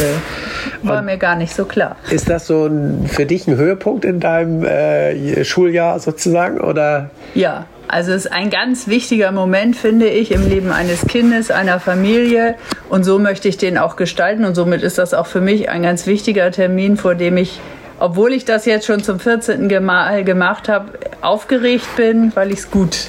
War 0.84 1.02
mir 1.02 1.16
gar 1.16 1.34
nicht 1.34 1.52
so 1.52 1.64
klar. 1.64 1.96
Ist 2.08 2.30
das 2.30 2.46
so 2.46 2.66
ein, 2.66 3.08
für 3.08 3.26
dich 3.26 3.48
ein 3.48 3.56
Höhepunkt 3.56 4.04
in 4.04 4.20
deinem 4.20 4.64
äh, 4.64 5.44
Schuljahr 5.44 5.98
sozusagen 5.98 6.27
oder? 6.60 7.10
Ja, 7.34 7.66
also 7.88 8.12
es 8.12 8.26
ist 8.26 8.32
ein 8.32 8.50
ganz 8.50 8.86
wichtiger 8.86 9.32
Moment, 9.32 9.74
finde 9.74 10.08
ich, 10.08 10.30
im 10.30 10.46
Leben 10.46 10.70
eines 10.70 11.06
Kindes, 11.06 11.50
einer 11.50 11.80
Familie. 11.80 12.54
Und 12.90 13.04
so 13.04 13.18
möchte 13.18 13.48
ich 13.48 13.56
den 13.56 13.78
auch 13.78 13.96
gestalten. 13.96 14.44
Und 14.44 14.54
somit 14.54 14.82
ist 14.82 14.98
das 14.98 15.14
auch 15.14 15.26
für 15.26 15.40
mich 15.40 15.70
ein 15.70 15.82
ganz 15.82 16.06
wichtiger 16.06 16.50
Termin, 16.50 16.98
vor 16.98 17.14
dem 17.14 17.38
ich, 17.38 17.60
obwohl 17.98 18.32
ich 18.32 18.44
das 18.44 18.66
jetzt 18.66 18.86
schon 18.86 19.02
zum 19.02 19.18
14. 19.18 19.82
Mal 19.82 20.22
gemacht 20.24 20.68
habe, 20.68 20.98
aufgeregt 21.22 21.96
bin, 21.96 22.30
weil 22.34 22.52
ich 22.52 22.58
es 22.58 22.70
gut 22.70 23.08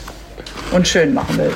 und 0.72 0.88
schön 0.88 1.14
machen 1.14 1.38
will. 1.38 1.52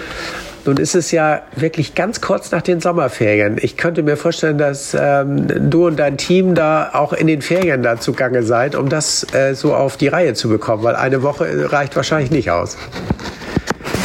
Nun 0.65 0.77
ist 0.77 0.95
es 0.95 1.11
ja 1.11 1.41
wirklich 1.55 1.93
ganz 1.93 2.21
kurz 2.21 2.51
nach 2.51 2.61
den 2.61 2.79
Sommerferien. 2.79 3.57
Ich 3.61 3.75
könnte 3.75 4.01
mir 4.01 4.15
vorstellen, 4.15 4.57
dass 4.57 4.95
ähm, 4.97 5.69
du 5.69 5.87
und 5.87 5.97
dein 5.97 6.17
Team 6.17 6.55
da 6.55 6.91
auch 6.93 7.11
in 7.11 7.27
den 7.27 7.41
Ferien 7.41 7.83
da 7.83 7.99
zugange 7.99 8.43
seid, 8.43 8.75
um 8.75 8.87
das 8.87 9.27
äh, 9.33 9.55
so 9.55 9.75
auf 9.75 9.97
die 9.97 10.07
Reihe 10.07 10.33
zu 10.35 10.47
bekommen, 10.47 10.83
weil 10.83 10.95
eine 10.95 11.21
Woche 11.21 11.71
reicht 11.71 11.95
wahrscheinlich 11.97 12.31
nicht 12.31 12.49
aus. 12.49 12.77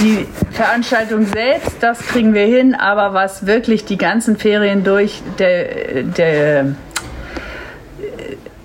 Die 0.01 0.27
Veranstaltung 0.51 1.27
selbst, 1.27 1.77
das 1.81 2.01
kriegen 2.01 2.35
wir 2.35 2.47
hin, 2.47 2.75
aber 2.75 3.15
was 3.15 3.47
wirklich 3.47 3.85
die 3.85 3.97
ganzen 3.97 4.37
Ferien 4.37 4.83
durch 4.83 5.23
der, 5.39 6.03
der 6.03 6.75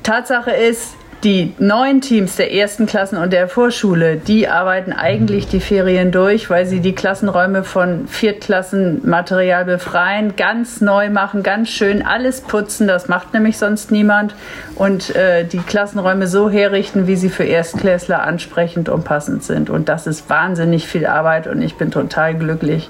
Tatsache 0.03 0.51
ist, 0.51 0.95
die 1.23 1.53
neuen 1.57 2.01
Teams 2.01 2.35
der 2.35 2.53
ersten 2.53 2.85
Klassen 2.85 3.17
und 3.17 3.31
der 3.31 3.47
Vorschule, 3.47 4.17
die 4.17 4.49
arbeiten 4.49 4.91
eigentlich 4.91 5.47
die 5.47 5.61
Ferien 5.61 6.11
durch, 6.11 6.49
weil 6.49 6.65
sie 6.65 6.81
die 6.81 6.93
Klassenräume 6.93 7.63
von 7.63 8.07
Viertklassenmaterial 8.09 9.63
befreien, 9.63 10.35
ganz 10.35 10.81
neu 10.81 11.09
machen, 11.09 11.41
ganz 11.41 11.69
schön 11.69 12.05
alles 12.05 12.41
putzen. 12.41 12.87
Das 12.87 13.07
macht 13.07 13.33
nämlich 13.33 13.57
sonst 13.57 13.89
niemand. 13.89 14.35
Und 14.75 15.15
äh, 15.15 15.45
die 15.45 15.59
Klassenräume 15.59 16.27
so 16.27 16.49
herrichten, 16.49 17.07
wie 17.07 17.15
sie 17.15 17.29
für 17.29 17.45
Erstklässler 17.45 18.23
ansprechend 18.23 18.89
und 18.89 19.05
passend 19.05 19.43
sind. 19.43 19.69
Und 19.69 19.87
das 19.87 20.07
ist 20.07 20.29
wahnsinnig 20.29 20.87
viel 20.87 21.05
Arbeit 21.05 21.47
und 21.47 21.61
ich 21.61 21.75
bin 21.75 21.89
total 21.89 22.35
glücklich, 22.35 22.89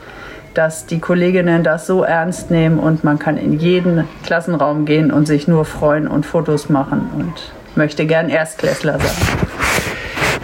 dass 0.55 0.87
die 0.87 0.99
Kolleginnen 0.99 1.63
das 1.63 1.85
so 1.85 2.03
ernst 2.03 2.49
nehmen 2.49 2.79
und 2.79 3.03
man 3.03 3.19
kann 3.19 3.37
in 3.37 3.59
jeden 3.59 4.07
Klassenraum 4.23 4.85
gehen 4.85 5.11
und 5.11 5.27
sich 5.27 5.47
nur 5.47 5.65
freuen 5.65 6.07
und 6.07 6.25
Fotos 6.25 6.69
machen 6.69 7.09
und 7.15 7.62
möchte 7.75 8.05
gern 8.05 8.29
Erstklässler 8.29 8.99
sein. 8.99 9.42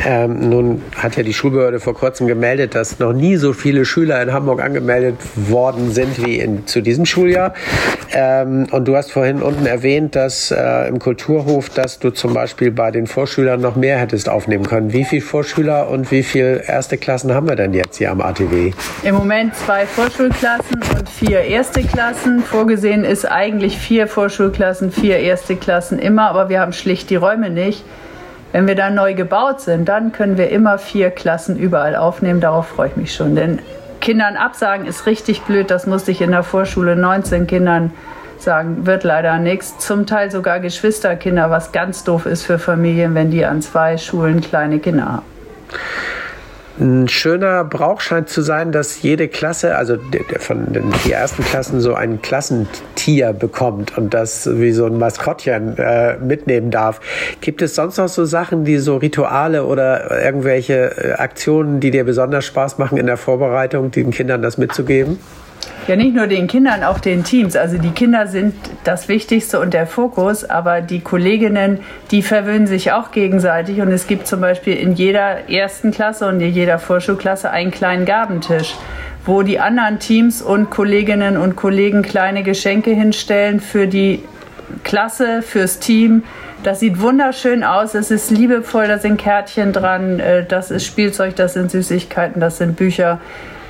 Ähm, 0.05 0.49
nun 0.49 0.81
hat 0.95 1.17
ja 1.17 1.23
die 1.23 1.33
Schulbehörde 1.33 1.79
vor 1.79 1.93
kurzem 1.93 2.27
gemeldet, 2.27 2.73
dass 2.75 2.99
noch 2.99 3.13
nie 3.13 3.35
so 3.35 3.53
viele 3.53 3.83
Schüler 3.85 4.21
in 4.21 4.31
Hamburg 4.31 4.61
angemeldet 4.61 5.15
worden 5.35 5.91
sind 5.91 6.25
wie 6.25 6.39
in, 6.39 6.67
zu 6.67 6.81
diesem 6.81 7.05
Schuljahr. 7.05 7.53
Ähm, 8.13 8.67
und 8.71 8.87
du 8.87 8.95
hast 8.95 9.11
vorhin 9.11 9.41
unten 9.41 9.65
erwähnt, 9.65 10.15
dass 10.15 10.51
äh, 10.51 10.87
im 10.87 10.99
Kulturhof, 10.99 11.69
dass 11.69 11.99
du 11.99 12.11
zum 12.11 12.33
Beispiel 12.33 12.71
bei 12.71 12.91
den 12.91 13.07
Vorschülern 13.07 13.59
noch 13.59 13.75
mehr 13.75 13.97
hättest 13.97 14.29
aufnehmen 14.29 14.65
können. 14.65 14.93
Wie 14.93 15.03
viele 15.03 15.21
Vorschüler 15.21 15.89
und 15.89 16.11
wie 16.11 16.23
viele 16.23 16.63
erste 16.63 16.97
Klassen 16.97 17.33
haben 17.33 17.49
wir 17.49 17.55
denn 17.55 17.73
jetzt 17.73 17.97
hier 17.97 18.11
am 18.11 18.21
ATW? 18.21 18.71
Im 19.03 19.15
Moment 19.15 19.55
zwei 19.55 19.85
Vorschulklassen 19.85 20.81
und 20.97 21.09
vier 21.09 21.41
erste 21.41 21.83
Klassen. 21.83 22.41
Vorgesehen 22.41 23.03
ist 23.03 23.25
eigentlich 23.25 23.77
vier 23.77 24.07
Vorschulklassen, 24.07 24.91
vier 24.91 25.17
erste 25.17 25.55
Klassen 25.55 25.99
immer, 25.99 26.29
aber 26.29 26.49
wir 26.49 26.61
haben 26.61 26.73
schlicht 26.73 27.09
die 27.09 27.15
Räume 27.15 27.49
nicht. 27.49 27.83
Wenn 28.51 28.67
wir 28.67 28.75
dann 28.75 28.95
neu 28.95 29.13
gebaut 29.13 29.61
sind, 29.61 29.87
dann 29.87 30.11
können 30.11 30.37
wir 30.37 30.49
immer 30.49 30.77
vier 30.79 31.11
Klassen 31.11 31.57
überall 31.57 31.95
aufnehmen. 31.95 32.41
Darauf 32.41 32.67
freue 32.67 32.89
ich 32.89 32.95
mich 32.95 33.13
schon. 33.13 33.35
Denn 33.35 33.59
Kindern 34.01 34.37
absagen 34.37 34.85
ist 34.87 35.05
richtig 35.05 35.41
blöd. 35.41 35.69
Das 35.69 35.85
musste 35.85 36.11
ich 36.11 36.21
in 36.21 36.31
der 36.31 36.43
Vorschule 36.43 36.95
19 36.95 37.45
Kindern 37.45 37.91
sagen, 38.39 38.85
wird 38.85 39.03
leider 39.03 39.37
nichts. 39.37 39.77
Zum 39.77 40.07
Teil 40.07 40.31
sogar 40.31 40.59
Geschwisterkinder, 40.59 41.51
was 41.51 41.71
ganz 41.71 42.03
doof 42.03 42.25
ist 42.25 42.43
für 42.43 42.57
Familien, 42.57 43.13
wenn 43.13 43.31
die 43.31 43.45
an 43.45 43.61
zwei 43.61 43.97
Schulen 43.97 44.41
kleine 44.41 44.79
Kinder 44.79 45.05
haben. 45.05 45.25
Ein 46.79 47.09
schöner 47.09 47.65
Brauch 47.65 47.99
scheint 47.99 48.29
zu 48.29 48.41
sein, 48.41 48.71
dass 48.71 49.01
jede 49.01 49.27
Klasse, 49.27 49.75
also 49.75 49.97
von 50.39 50.71
den 50.71 50.93
vier 50.93 51.15
ersten 51.15 51.43
Klassen, 51.43 51.81
so 51.81 51.93
ein 51.93 52.21
Klassentier 52.21 53.33
bekommt 53.33 53.97
und 53.97 54.13
das 54.13 54.49
wie 54.49 54.71
so 54.71 54.85
ein 54.85 54.97
Maskottchen 54.97 55.77
äh, 55.77 56.17
mitnehmen 56.17 56.71
darf. 56.71 57.01
Gibt 57.41 57.61
es 57.61 57.75
sonst 57.75 57.97
noch 57.97 58.07
so 58.07 58.23
Sachen, 58.23 58.63
die 58.63 58.77
so 58.77 58.95
Rituale 58.95 59.65
oder 59.65 60.23
irgendwelche 60.23 60.95
äh, 60.97 61.11
Aktionen, 61.13 61.81
die 61.81 61.91
dir 61.91 62.05
besonders 62.05 62.45
Spaß 62.45 62.77
machen 62.77 62.97
in 62.97 63.07
der 63.07 63.17
Vorbereitung, 63.17 63.91
den 63.91 64.11
Kindern 64.11 64.41
das 64.41 64.57
mitzugeben? 64.57 65.19
Ja, 65.89 65.95
nicht 65.95 66.13
nur 66.13 66.27
den 66.27 66.45
Kindern, 66.45 66.83
auch 66.83 66.99
den 66.99 67.23
Teams. 67.23 67.55
Also 67.55 67.79
die 67.79 67.89
Kinder 67.89 68.27
sind 68.27 68.53
das 68.83 69.07
Wichtigste 69.07 69.59
und 69.59 69.73
der 69.73 69.87
Fokus, 69.87 70.47
aber 70.47 70.81
die 70.81 70.99
Kolleginnen, 70.99 71.79
die 72.11 72.21
verwöhnen 72.21 72.67
sich 72.67 72.91
auch 72.91 73.09
gegenseitig. 73.09 73.81
Und 73.81 73.91
es 73.91 74.05
gibt 74.05 74.27
zum 74.27 74.39
Beispiel 74.39 74.75
in 74.75 74.93
jeder 74.93 75.49
ersten 75.49 75.89
Klasse 75.89 76.27
und 76.27 76.41
in 76.41 76.53
jeder 76.53 76.77
Vorschulklasse 76.77 77.49
einen 77.49 77.71
kleinen 77.71 78.05
Gabentisch, 78.05 78.75
wo 79.25 79.41
die 79.41 79.59
anderen 79.59 79.97
Teams 79.97 80.43
und 80.43 80.69
Kolleginnen 80.69 81.37
und 81.37 81.55
Kollegen 81.55 82.03
kleine 82.03 82.43
Geschenke 82.43 82.91
hinstellen 82.91 83.59
für 83.59 83.87
die 83.87 84.23
Klasse, 84.83 85.41
fürs 85.41 85.79
Team. 85.79 86.23
Das 86.61 86.81
sieht 86.81 87.01
wunderschön 87.01 87.63
aus, 87.63 87.95
es 87.95 88.11
ist 88.11 88.29
liebevoll, 88.29 88.87
da 88.87 88.99
sind 88.99 89.17
Kärtchen 89.17 89.73
dran, 89.73 90.19
äh, 90.19 90.45
das 90.45 90.69
ist 90.69 90.85
Spielzeug, 90.85 91.35
das 91.35 91.53
sind 91.53 91.71
Süßigkeiten, 91.71 92.39
das 92.39 92.57
sind 92.57 92.75
Bücher. 92.75 93.19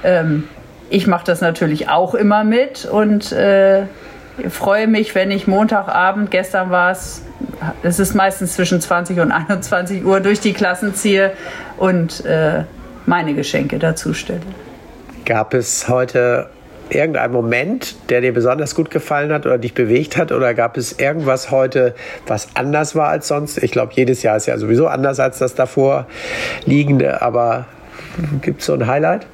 Ähm, 0.04 0.46
ich 0.90 1.08
mache 1.08 1.26
das 1.26 1.42
natürlich 1.42 1.90
auch 1.90 2.16
immer 2.16 2.44
mit 2.44 2.86
und 2.86 3.32
äh, 3.32 3.84
freue 4.50 4.88
mich, 4.88 5.16
wenn 5.16 5.32
ich 5.32 5.48
Montagabend, 5.48 6.32
gestern 6.32 6.70
war 6.70 6.92
es, 6.92 7.24
es 7.84 8.00
ist 8.00 8.16
meistens 8.16 8.54
zwischen 8.54 8.80
20 8.82 9.20
und 9.20 9.32
21 9.32 10.06
Uhr, 10.06 10.20
durch 10.20 10.40
die 10.40 10.54
Klassen 10.54 10.96
ziehe 10.96 11.32
und 11.78 12.26
äh, 12.26 12.64
meine 13.06 13.34
Geschenke 13.34 13.80
dazu 13.80 14.14
stelle. 14.14 14.42
Gab 15.26 15.54
es 15.54 15.90
heute 15.90 16.50
irgendeinen 16.90 17.34
Moment, 17.34 17.96
der 18.10 18.22
dir 18.22 18.34
besonders 18.34 18.74
gut 18.74 18.90
gefallen 18.90 19.32
hat 19.32 19.46
oder 19.46 19.58
dich 19.58 19.74
bewegt 19.74 20.18
hat? 20.18 20.32
Oder 20.32 20.54
gab 20.54 20.76
es 20.78 20.94
irgendwas 20.94 21.52
heute, 21.52 21.94
was 22.26 22.48
anders 22.56 22.96
war 22.96 23.10
als 23.10 23.28
sonst? 23.28 23.62
Ich 23.62 23.72
glaube, 23.72 23.94
jedes 23.96 24.24
Jahr 24.24 24.38
ist 24.38 24.48
ja 24.48 24.58
sowieso 24.58 24.88
anders 24.88 25.20
als 25.20 25.38
das 25.38 25.54
davor 25.54 26.08
liegende, 26.66 27.22
aber 27.22 27.66
gibt 28.42 28.62
es 28.62 28.68
so 28.68 28.74
ein 28.74 28.88
Highlight? 28.88 29.28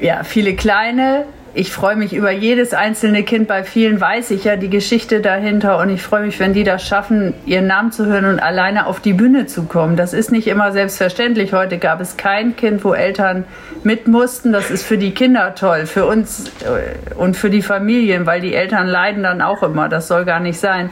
Ja, 0.00 0.22
viele 0.24 0.54
kleine. 0.54 1.24
Ich 1.54 1.72
freue 1.72 1.96
mich 1.96 2.12
über 2.12 2.30
jedes 2.30 2.74
einzelne 2.74 3.24
Kind. 3.24 3.48
Bei 3.48 3.64
vielen 3.64 4.00
weiß 4.00 4.30
ich 4.30 4.44
ja 4.44 4.56
die 4.56 4.70
Geschichte 4.70 5.20
dahinter 5.20 5.78
und 5.78 5.88
ich 5.88 6.02
freue 6.02 6.26
mich, 6.26 6.38
wenn 6.38 6.52
die 6.52 6.62
das 6.62 6.86
schaffen, 6.86 7.34
ihren 7.46 7.66
Namen 7.66 7.90
zu 7.90 8.06
hören 8.06 8.26
und 8.26 8.38
alleine 8.38 8.86
auf 8.86 9.00
die 9.00 9.14
Bühne 9.14 9.46
zu 9.46 9.64
kommen. 9.64 9.96
Das 9.96 10.12
ist 10.12 10.30
nicht 10.30 10.46
immer 10.46 10.72
selbstverständlich. 10.72 11.52
Heute 11.52 11.78
gab 11.78 12.00
es 12.00 12.16
kein 12.16 12.54
Kind, 12.54 12.84
wo 12.84 12.92
Eltern 12.92 13.44
mit 13.82 14.06
mussten. 14.06 14.52
Das 14.52 14.70
ist 14.70 14.84
für 14.84 14.98
die 14.98 15.12
Kinder 15.12 15.54
toll, 15.54 15.86
für 15.86 16.06
uns 16.06 16.48
äh, 16.60 17.14
und 17.16 17.36
für 17.36 17.50
die 17.50 17.62
Familien, 17.62 18.26
weil 18.26 18.40
die 18.40 18.54
Eltern 18.54 18.86
leiden 18.86 19.22
dann 19.22 19.40
auch 19.40 19.62
immer. 19.62 19.88
Das 19.88 20.06
soll 20.06 20.24
gar 20.24 20.40
nicht 20.40 20.60
sein. 20.60 20.90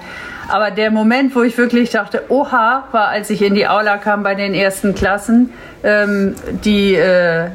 Aber 0.49 0.71
der 0.71 0.91
Moment, 0.91 1.35
wo 1.35 1.43
ich 1.43 1.59
wirklich 1.59 1.91
dachte, 1.91 2.25
oha, 2.29 2.89
war, 2.93 3.09
als 3.09 3.31
ich 3.31 3.43
in 3.43 3.55
die 3.55 3.67
Aula 3.69 3.99
kam 3.99 4.23
bei 4.23 4.35
den 4.35 4.55
ersten 4.55 4.95
Klassen, 4.95 5.53
ähm, 5.85 6.35
die 6.65 6.95
äh, 6.95 7.49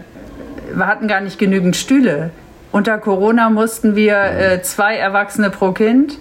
wir 0.75 0.88
hatten 0.88 1.07
gar 1.07 1.21
nicht 1.21 1.39
genügend 1.39 1.75
Stühle. 1.75 2.31
Unter 2.71 2.97
Corona 2.97 3.49
mussten 3.49 3.95
wir 3.95 4.17
äh, 4.17 4.62
zwei 4.62 4.95
Erwachsene 4.95 5.49
pro 5.49 5.71
Kind. 5.71 6.17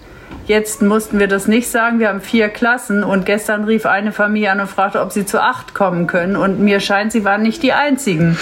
Jetzt 0.47 0.81
mussten 0.81 1.19
wir 1.19 1.27
das 1.27 1.47
nicht 1.47 1.69
sagen. 1.69 1.99
Wir 1.99 2.09
haben 2.09 2.19
vier 2.19 2.49
Klassen 2.49 3.03
und 3.03 3.25
gestern 3.25 3.63
rief 3.63 3.85
eine 3.85 4.11
Familie 4.11 4.51
an 4.51 4.59
und 4.59 4.67
fragte, 4.67 4.99
ob 4.99 5.11
sie 5.11 5.25
zu 5.25 5.41
acht 5.41 5.73
kommen 5.73 6.07
können. 6.07 6.35
Und 6.35 6.59
mir 6.59 6.79
scheint, 6.79 7.11
sie 7.11 7.23
waren 7.23 7.41
nicht 7.41 7.63
die 7.63 7.73
einzigen. 7.73 8.37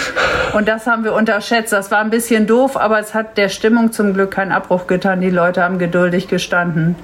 Und 0.54 0.66
das 0.66 0.86
haben 0.86 1.04
wir 1.04 1.12
unterschätzt. 1.12 1.72
Das 1.72 1.90
war 1.90 2.00
ein 2.00 2.10
bisschen 2.10 2.46
doof, 2.46 2.76
aber 2.76 2.98
es 2.98 3.14
hat 3.14 3.36
der 3.36 3.48
Stimmung 3.48 3.92
zum 3.92 4.14
Glück 4.14 4.32
keinen 4.32 4.50
Abbruch 4.50 4.86
getan. 4.86 5.20
Die 5.20 5.30
Leute 5.30 5.62
haben 5.62 5.78
geduldig 5.78 6.26
gestanden. 6.26 6.96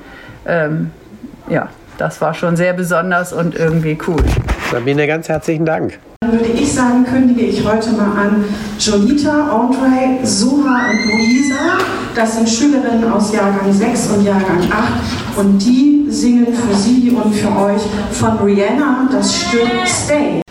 Ähm, 0.46 0.90
ja, 1.48 1.68
das 1.98 2.20
war 2.20 2.34
schon 2.34 2.56
sehr 2.56 2.72
besonders 2.72 3.32
und 3.32 3.54
irgendwie 3.54 3.98
cool. 4.08 4.24
Sabine, 4.70 5.06
ganz 5.06 5.28
herzlichen 5.28 5.66
Dank. 5.66 5.98
Dann 6.26 6.40
würde 6.40 6.50
ich 6.60 6.72
sagen, 6.72 7.04
kündige 7.04 7.42
ich 7.42 7.64
heute 7.64 7.92
mal 7.92 8.10
an 8.18 8.44
Jonita, 8.80 9.48
Andre, 9.48 10.18
Suha 10.24 10.90
und 10.90 11.12
Luisa. 11.12 11.78
Das 12.16 12.34
sind 12.34 12.48
Schülerinnen 12.48 13.12
aus 13.12 13.32
Jahrgang 13.32 13.72
6 13.72 14.10
und 14.10 14.24
Jahrgang 14.24 14.60
8 14.68 15.38
und 15.38 15.58
die 15.64 16.06
singen 16.08 16.48
für 16.52 16.74
Sie 16.74 17.10
und 17.10 17.32
für 17.32 17.56
euch 17.56 17.82
von 18.10 18.38
Rihanna 18.38 19.08
das 19.12 19.36
Stück 19.36 19.70
Stay. 19.86 20.45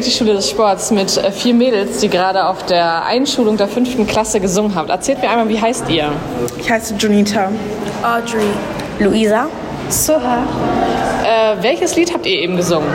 Eliteschule 0.00 0.32
des 0.32 0.48
Sports 0.48 0.90
mit 0.90 1.14
äh, 1.18 1.30
vier 1.30 1.52
Mädels, 1.52 1.98
die 1.98 2.08
gerade 2.08 2.46
auf 2.46 2.64
der 2.64 3.04
Einschulung 3.04 3.58
der 3.58 3.68
fünften 3.68 4.06
Klasse 4.06 4.40
gesungen 4.40 4.74
haben. 4.74 4.88
Erzählt 4.88 5.20
mir 5.20 5.28
einmal, 5.28 5.50
wie 5.50 5.60
heißt 5.60 5.90
ihr? 5.90 6.10
Ich 6.58 6.70
heiße 6.70 6.94
Junita. 6.94 7.50
Audrey. 8.02 8.46
Luisa. 8.98 9.48
Soha. 9.90 10.38
Äh, 11.22 11.62
welches 11.62 11.96
Lied 11.96 12.14
habt 12.14 12.24
ihr 12.24 12.40
eben 12.40 12.56
gesungen? 12.56 12.88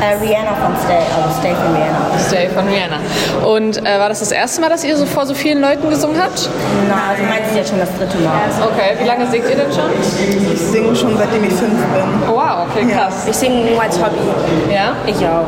Äh, 0.00 0.14
Rihanna 0.24 0.54
von 0.54 0.76
Stay, 0.84 0.94
also 0.94 1.40
Stay 1.40 1.52
von 1.56 1.74
Rihanna. 1.74 1.98
Stay 2.28 2.48
von 2.54 2.68
Rihanna. 2.68 3.44
Und 3.44 3.78
äh, 3.78 3.98
war 3.98 4.08
das 4.08 4.20
das 4.20 4.30
erste 4.30 4.60
Mal, 4.60 4.70
dass 4.70 4.84
ihr 4.84 4.96
so 4.96 5.06
vor 5.06 5.26
so 5.26 5.34
vielen 5.34 5.60
Leuten 5.60 5.90
gesungen 5.90 6.22
habt? 6.22 6.48
Na, 6.88 7.10
also 7.10 7.24
meins 7.24 7.48
ist 7.48 7.56
jetzt 7.56 7.70
schon 7.70 7.80
das 7.80 7.88
dritte 7.98 8.16
Mal. 8.18 8.42
Okay, 8.62 8.96
wie 9.00 9.06
lange 9.08 9.26
singt 9.26 9.50
ihr 9.50 9.56
denn 9.56 9.72
schon? 9.72 9.90
Ich 10.52 10.60
singe 10.60 10.94
schon 10.94 11.18
seitdem 11.18 11.42
ich 11.42 11.52
fünf 11.52 11.72
bin. 11.72 12.30
Oh, 12.30 12.36
wow, 12.36 12.57
okay, 12.70 12.86
krass. 12.92 13.26
Ich 13.28 13.36
singe 13.36 13.70
nur 13.70 13.80
als 13.82 13.98
Hobby. 13.98 14.18
Ja? 14.72 14.92
Ich 15.06 15.16
auch. 15.26 15.46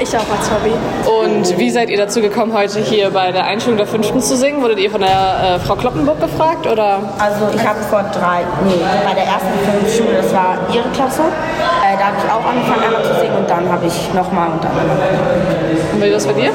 Ich 0.00 0.08
auch 0.16 0.30
als 0.36 0.50
Hobby. 0.50 0.72
Und 1.22 1.58
wie 1.58 1.70
seid 1.70 1.90
ihr 1.90 1.96
dazu 1.98 2.20
gekommen, 2.20 2.52
heute 2.52 2.80
hier 2.80 3.10
bei 3.10 3.30
der 3.30 3.44
Einschulung 3.44 3.76
der 3.76 3.86
Fünften 3.86 4.20
zu 4.20 4.36
singen? 4.36 4.62
Wurdet 4.62 4.78
ihr 4.78 4.90
von 4.90 5.00
der 5.00 5.10
äh, 5.10 5.58
Frau 5.60 5.76
Kloppenburg 5.76 6.20
gefragt? 6.20 6.66
Oder? 6.66 6.98
Also 7.18 7.46
ich 7.54 7.66
habe 7.66 7.80
vor 7.88 8.02
drei, 8.12 8.40
nee, 8.64 8.80
bei 9.04 9.14
der 9.14 9.24
ersten 9.24 9.96
Schule, 9.96 10.16
das 10.22 10.32
war 10.32 10.58
ihre 10.72 10.88
Klasse, 10.90 11.22
äh, 11.22 11.96
da 11.98 12.06
habe 12.06 12.16
ich 12.18 12.32
auch 12.32 12.44
angefangen 12.44 12.82
einmal 12.84 13.04
zu 13.04 13.20
singen 13.20 13.36
und 13.36 13.48
dann 13.48 13.70
habe 13.70 13.86
ich 13.86 14.14
nochmal 14.14 14.50
und 14.50 14.64
dann. 14.64 14.72
Und 14.72 15.98
wie 15.98 16.06
war 16.06 16.10
das 16.10 16.26
bei 16.26 16.32
dir? 16.32 16.50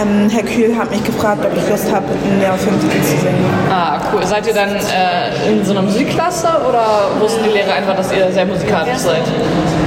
Ähm, 0.00 0.28
Herr 0.30 0.42
Kühl 0.42 0.76
hat 0.76 0.90
mich 0.90 1.02
gefragt, 1.02 1.44
ob 1.44 1.56
ich 1.56 1.68
Lust 1.68 1.90
habe, 1.92 2.06
in 2.24 2.40
der 2.40 2.52
Fünften 2.54 3.02
zu 3.02 3.16
singen. 3.18 3.44
Ah, 3.70 3.98
cool. 4.12 4.24
Seid 4.24 4.46
ihr 4.46 4.54
dann 4.54 4.70
äh, 4.76 5.50
in 5.50 5.64
so 5.64 5.72
einer 5.72 5.82
Musikklasse 5.82 6.48
oder 6.68 7.10
wussten 7.20 7.44
die 7.44 7.50
Lehrer 7.50 7.74
einfach, 7.74 7.96
dass 7.96 8.12
ihr 8.12 8.30
sehr 8.30 8.46
musikalisch 8.46 8.98
seid? 8.98 9.22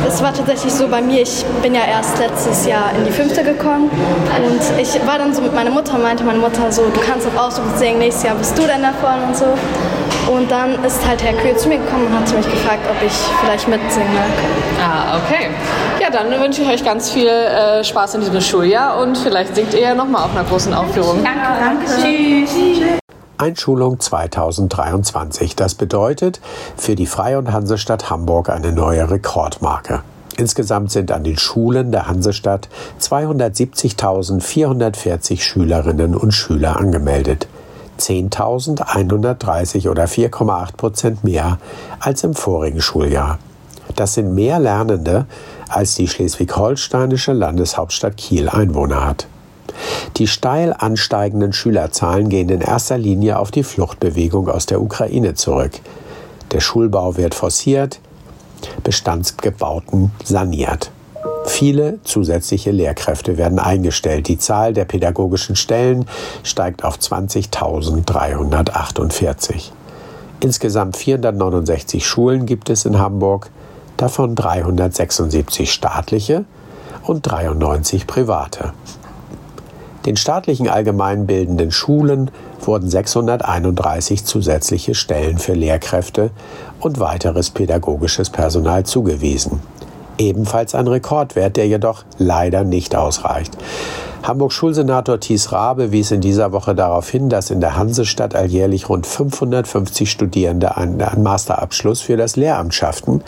Es 0.08 0.22
war 0.22 0.34
tatsächlich 0.34 0.74
so 0.74 0.88
bei 0.88 1.02
mir, 1.02 1.22
ich 1.22 1.46
bin 1.62 1.74
ja 1.74 1.82
erst 1.90 2.18
letztes 2.20 2.66
Jahr 2.66 2.92
in 2.98 3.06
die 3.06 3.12
fünfte 3.12 3.44
gekommen 3.44 3.90
und 3.90 4.82
ich 4.82 5.08
war 5.08 5.18
dann 5.18 5.34
so 5.34 5.42
mit 5.42 5.54
meiner 5.54 5.72
Mutter, 5.72 5.98
meinte 5.98 6.24
meine 6.24 6.40
Mutter 6.40 6.72
so, 6.72 6.84
du 6.90 7.00
kannst 7.00 7.28
auch 7.28 7.48
aussuchen 7.48 7.72
singen, 7.78 8.00
nächstes 8.00 8.24
Jahr 8.24 8.36
bist 8.36 8.58
du 8.58 8.64
denn 8.64 8.82
davon 8.82 9.24
und 9.28 9.38
so. 9.38 9.46
Und 10.32 10.52
dann 10.52 10.84
ist 10.84 11.06
halt 11.08 11.24
Herr 11.24 11.34
Kühl 11.34 11.56
zu 11.56 11.68
mir 11.68 11.78
gekommen 11.78 12.08
und 12.08 12.14
hat 12.16 12.36
mich 12.36 12.46
gefragt, 12.46 12.82
ob 12.90 13.06
ich 13.06 13.14
vielleicht 13.44 13.68
mitsingen 13.68 14.14
mag. 14.14 14.30
Ah, 14.80 15.18
okay. 15.18 15.50
Ja, 16.00 16.10
dann 16.10 16.30
wünsche 16.42 16.62
ich 16.62 16.70
euch 16.70 16.84
ganz 16.84 17.10
viel 17.10 17.28
äh, 17.28 17.84
Spaß 17.84 18.16
in 18.16 18.22
diesem 18.22 18.40
Schuljahr 18.42 19.00
und 19.00 19.18
vielleicht 19.18 19.56
singt 19.56 19.74
ihr 19.74 19.82
ja 19.82 19.96
nochmal 19.96 20.24
auf 20.24 20.32
einer 20.32 20.44
großen 20.44 20.74
Aufführung. 20.74 21.24
Danke, 21.24 21.48
danke. 21.60 21.86
Tschüss. 22.02 23.01
Einschulung 23.42 24.00
2023. 24.00 25.56
Das 25.56 25.74
bedeutet 25.74 26.40
für 26.78 26.94
die 26.96 27.08
Freie 27.08 27.40
und 27.40 27.52
Hansestadt 27.52 28.12
Hamburg 28.12 28.50
eine 28.50 28.72
neue 28.72 29.10
Rekordmarke. 29.10 30.04
Insgesamt 30.38 30.92
sind 30.92 31.12
an 31.12 31.24
den 31.24 31.40
Schulen 31.40 31.92
der 31.92 32.08
Hansestadt 32.08 32.70
270.440 33.02 35.42
Schülerinnen 35.42 36.16
und 36.16 36.34
Schüler 36.34 36.78
angemeldet. 36.78 37.48
10.130 38.00 39.90
oder 39.90 40.06
4,8 40.06 40.78
Prozent 40.78 41.24
mehr 41.24 41.58
als 42.00 42.24
im 42.24 42.36
vorigen 42.36 42.82
Schuljahr. 42.82 43.40
Das 43.96 44.14
sind 44.14 44.36
mehr 44.36 44.60
Lernende, 44.60 45.26
als 45.68 45.96
die 45.96 46.08
schleswig-holsteinische 46.08 47.34
Landeshauptstadt 47.34 48.18
Kiel 48.18 48.50
Einwohner 48.50 49.04
hat. 49.06 49.26
Die 50.18 50.28
steil 50.28 50.76
ansteigenden 50.78 51.54
Schülerzahlen 51.54 52.30
gehen 52.30 52.50
in 52.50 52.62
erster 52.62 52.98
Linie 52.98 53.40
auf 53.40 53.52
die 53.52 53.64
Fluchtbewegung 53.64 54.50
aus 54.50 54.66
der 54.66 54.82
Ukraine 54.82 55.34
zurück. 55.34 55.72
Der 56.52 56.60
Schulbau 56.60 57.18
wird 57.18 57.34
forciert, 57.34 58.00
Bestandsgebauten 58.84 60.12
saniert. 60.24 60.92
Viele 61.46 62.00
zusätzliche 62.04 62.72
Lehrkräfte 62.72 63.38
werden 63.38 63.60
eingestellt. 63.60 64.28
Die 64.28 64.38
Zahl 64.38 64.74
der 64.74 64.84
pädagogischen 64.86 65.56
Stellen 65.56 66.06
steigt 66.44 66.84
auf 66.84 66.98
20.348. 66.98 69.72
Insgesamt 70.40 70.98
469 70.98 72.06
Schulen 72.06 72.46
gibt 72.46 72.70
es 72.70 72.86
in 72.86 73.00
Hamburg, 73.00 73.50
davon 73.98 74.36
376 74.36 75.72
staatliche 75.72 76.46
und 77.04 77.30
93 77.30 78.08
private. 78.08 78.74
Den 80.06 80.18
staatlichen 80.18 80.68
allgemeinbildenden 80.68 81.72
Schulen 81.72 82.32
wurden 82.60 82.90
631 82.90 84.26
zusätzliche 84.26 84.96
Stellen 84.96 85.38
für 85.38 85.54
Lehrkräfte 85.54 86.32
und 86.80 87.00
weiteres 87.00 87.52
pädagogisches 87.52 88.32
Personal 88.32 88.84
zugewiesen. 88.84 89.60
Ebenfalls 90.18 90.76
ein 90.76 90.88
Rekordwert, 90.88 91.56
der 91.56 91.68
jedoch 91.68 92.04
leider 92.18 92.64
nicht 92.64 92.96
ausreicht. 92.96 93.58
Hamburgs 94.24 94.54
Schulsenator 94.54 95.20
Thies 95.20 95.52
Rabe 95.52 95.92
wies 95.92 96.12
in 96.12 96.22
dieser 96.22 96.52
Woche 96.52 96.76
darauf 96.76 97.10
hin, 97.10 97.28
dass 97.28 97.50
in 97.50 97.60
der 97.60 97.76
Hansestadt 97.76 98.36
alljährlich 98.36 98.88
rund 98.88 99.08
550 99.08 100.12
Studierende 100.12 100.78
einen 100.78 101.02
Masterabschluss 101.24 102.02
für 102.02 102.18
das 102.18 102.36
Lehramt 102.36 102.76
schafften, 102.76 103.24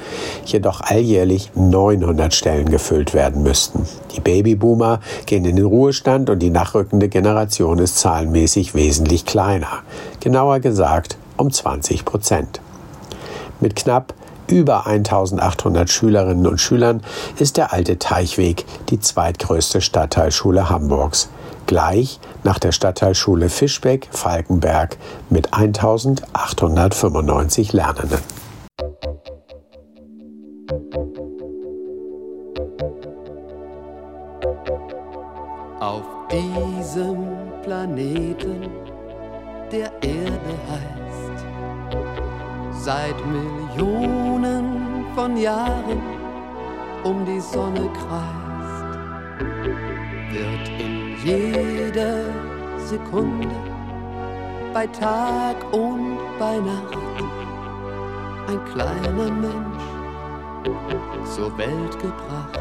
jedoch 0.46 0.82
alljährlich 0.82 1.50
900 1.56 2.32
Stellen 2.32 2.70
gefüllt 2.70 3.16
werden 3.16 3.42
müssten. 3.42 3.88
Die 4.16 4.22
Babyboomer 4.22 5.00
gehen 5.26 5.46
in 5.46 5.56
den 5.56 5.66
Ruhestand 5.66 6.30
und 6.30 6.40
die 6.40 6.52
nachrückende 6.52 7.10
Generation 7.10 7.80
ist 7.80 7.98
zahlenmäßig 7.98 8.76
wesentlich 8.76 9.26
kleiner, 9.26 9.82
genauer 10.20 10.60
gesagt 10.60 11.18
um 11.38 11.52
20 11.52 12.06
Prozent. 12.06 12.62
Mit 13.60 13.76
knapp 13.76 14.14
über 14.48 14.88
1800 14.88 15.90
Schülerinnen 15.90 16.48
und 16.48 16.60
Schülern 16.60 17.02
ist 17.40 17.58
der 17.58 17.74
alte 17.74 18.00
Teichweg 18.00 18.66
die 18.90 19.00
zweitgrößte 19.00 19.82
Stadtteilschule 19.82 20.70
Hamburgs. 20.70 21.30
Gleich 21.66 22.20
nach 22.44 22.60
der 22.60 22.72
Stadtteilschule 22.72 23.50
Fischbeck-Falkenberg 23.50 24.98
mit 25.30 25.54
1895 25.54 27.74
Lernenden. 27.74 28.20
Auf 35.80 36.04
diesem 36.32 37.28
Planeten, 37.64 38.70
der 39.72 39.92
Erde 40.02 40.56
heißt, 40.70 42.23
seit 42.84 43.16
Millionen 43.26 45.06
von 45.16 45.38
Jahren 45.38 46.02
um 47.06 47.26
die 47.26 47.40
Sonne 47.40 47.90
kreist, 47.94 48.98
wird 50.34 50.68
in 50.82 51.16
jeder 51.24 52.26
Sekunde, 52.78 53.56
bei 54.74 54.86
Tag 54.88 55.56
und 55.72 56.18
bei 56.38 56.58
Nacht, 56.58 56.98
ein 58.50 58.60
kleiner 58.74 59.32
Mensch 59.32 59.84
zur 61.34 61.58
Welt 61.58 62.00
gebracht. 62.00 62.60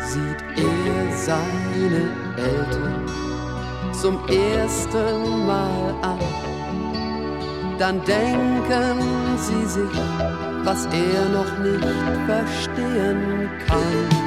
Sieht 0.00 0.42
er 0.56 1.16
seine 1.16 2.10
Eltern 2.36 3.06
zum 3.92 4.18
ersten 4.28 5.46
Mal 5.46 5.94
an, 6.02 6.18
dann 7.78 8.02
denken 8.04 9.38
sie 9.38 9.66
sich, 9.66 10.00
was 10.64 10.86
er 10.86 11.28
noch 11.28 11.58
nicht 11.58 11.84
verstehen 12.26 13.48
kann. 13.66 14.25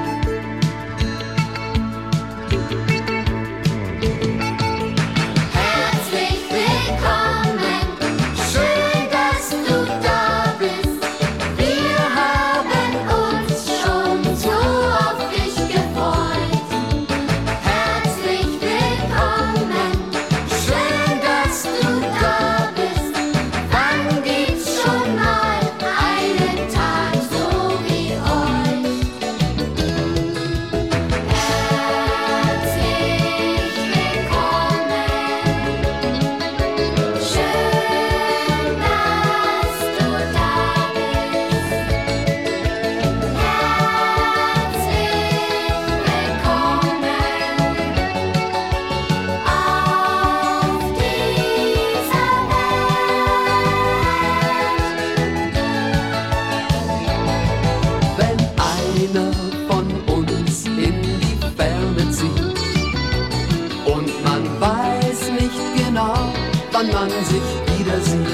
wann 66.79 66.91
man 66.93 67.09
sich 67.25 67.77
wieder 67.77 67.99
sieht. 68.01 68.27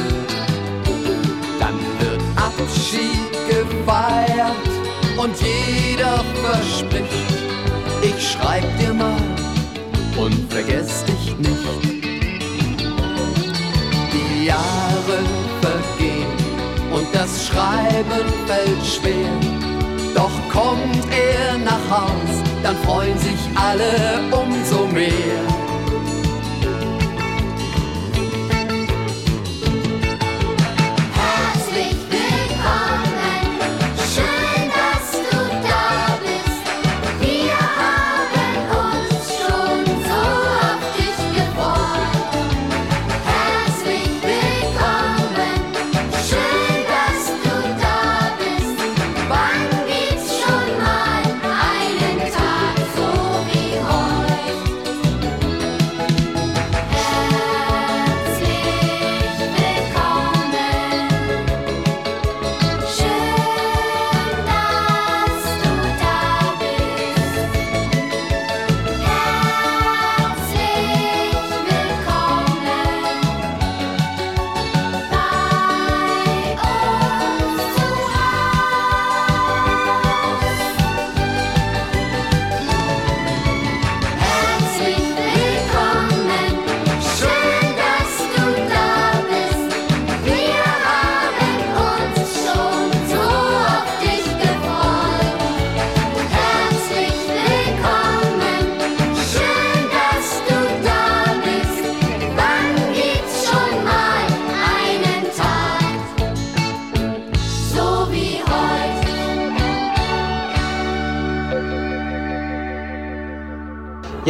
Dann 1.60 1.79
wird 1.99 2.21
Abschied 2.36 3.31
gefeiert 3.49 4.55
und 5.17 5.34
jeder 5.41 6.23
verspricht, 6.43 7.10
ich 8.03 8.31
schreib 8.31 8.63
dir 8.77 8.93
mal 8.93 9.17
und 10.17 10.51
vergess 10.53 11.03
dich 11.05 11.36
nicht. 11.38 12.05
Die 14.13 14.45
Jahre 14.45 15.17
vergehen 15.62 16.27
und 16.93 17.08
das 17.13 17.47
Schreiben 17.47 18.25
fällt 18.45 18.86
schwer. 18.86 19.39
Doch 20.13 20.31
kommt 20.51 21.05
er 21.12 21.58
nach 21.58 21.89
Haus, 21.89 22.43
dann 22.62 22.77
freuen 22.84 23.17
sich 23.17 23.39
alle 23.55 24.21
umso 24.31 24.86
mehr. 24.88 25.64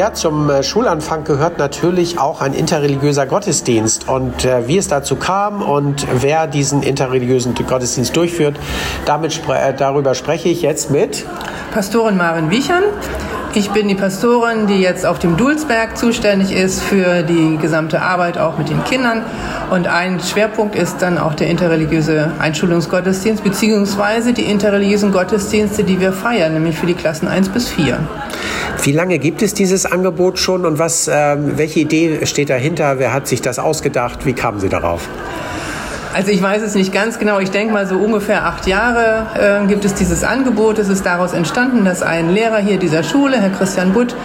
Ja, 0.05 0.13
zum 0.13 0.51
äh, 0.51 0.61
Schulanfang 0.61 1.23
gehört 1.23 1.57
natürlich 1.57 2.19
auch 2.19 2.39
ein 2.39 2.53
interreligiöser 2.53 3.25
Gottesdienst. 3.25 4.07
Und 4.07 4.45
äh, 4.45 4.67
wie 4.67 4.77
es 4.77 4.87
dazu 4.87 5.15
kam 5.15 5.63
und 5.63 6.05
wer 6.21 6.45
diesen 6.45 6.83
interreligiösen 6.83 7.55
Gottesdienst 7.55 8.15
durchführt, 8.15 8.55
damit 9.07 9.33
spre 9.33 9.57
äh, 9.57 9.73
darüber 9.73 10.13
spreche 10.13 10.47
ich 10.47 10.61
jetzt 10.61 10.91
mit 10.91 11.25
Pastorin 11.73 12.17
Maren 12.17 12.51
Wiechern. 12.51 12.83
Ich 13.55 13.71
bin 13.71 13.87
die 13.87 13.95
Pastorin, 13.95 14.67
die 14.67 14.79
jetzt 14.79 15.07
auf 15.07 15.17
dem 15.17 15.37
Dulsberg 15.37 15.97
zuständig 15.97 16.51
ist 16.51 16.83
für 16.83 17.23
die 17.23 17.57
gesamte 17.57 18.03
Arbeit 18.03 18.37
auch 18.37 18.59
mit 18.59 18.69
den 18.69 18.83
Kindern. 18.83 19.23
Und 19.71 19.87
ein 19.87 20.19
Schwerpunkt 20.19 20.75
ist 20.75 21.01
dann 21.01 21.17
auch 21.17 21.33
der 21.33 21.47
interreligiöse 21.47 22.31
Einschulungsgottesdienst 22.37 23.43
beziehungsweise 23.43 24.33
die 24.33 24.43
interreligiösen 24.43 25.11
Gottesdienste, 25.11 25.83
die 25.83 25.99
wir 25.99 26.13
feiern, 26.13 26.53
nämlich 26.53 26.77
für 26.77 26.85
die 26.85 26.93
Klassen 26.93 27.27
1 27.27 27.49
bis 27.49 27.69
4. 27.69 27.97
Wie 28.85 28.91
lange 28.91 29.17
gibt 29.17 29.41
es 29.41 29.55
dieses 29.55 29.87
Angebot 29.87 30.37
schon 30.37 30.63
und 30.63 30.77
was, 30.77 31.09
ähm, 31.11 31.57
welche 31.57 31.79
Idee 31.79 32.23
steht 32.27 32.51
dahinter? 32.51 32.99
Wer 32.99 33.13
hat 33.13 33.27
sich 33.27 33.41
das 33.41 33.57
ausgedacht? 33.57 34.27
Wie 34.27 34.33
kamen 34.33 34.59
Sie 34.59 34.69
darauf? 34.69 35.09
Also 36.13 36.29
ich 36.29 36.39
weiß 36.39 36.61
es 36.61 36.75
nicht 36.75 36.93
ganz 36.93 37.17
genau. 37.17 37.39
Ich 37.39 37.49
denke 37.49 37.73
mal 37.73 37.87
so 37.87 37.95
ungefähr 37.95 38.45
acht 38.45 38.67
Jahre 38.67 39.63
äh, 39.63 39.67
gibt 39.67 39.85
es 39.85 39.95
dieses 39.95 40.23
Angebot. 40.23 40.77
Es 40.77 40.87
ist 40.87 41.03
daraus 41.03 41.33
entstanden, 41.33 41.83
dass 41.83 42.03
ein 42.03 42.29
Lehrer 42.29 42.59
hier 42.59 42.77
dieser 42.77 43.01
Schule, 43.01 43.37
Herr 43.41 43.49
Christian 43.49 43.91
Butt, 43.91 44.15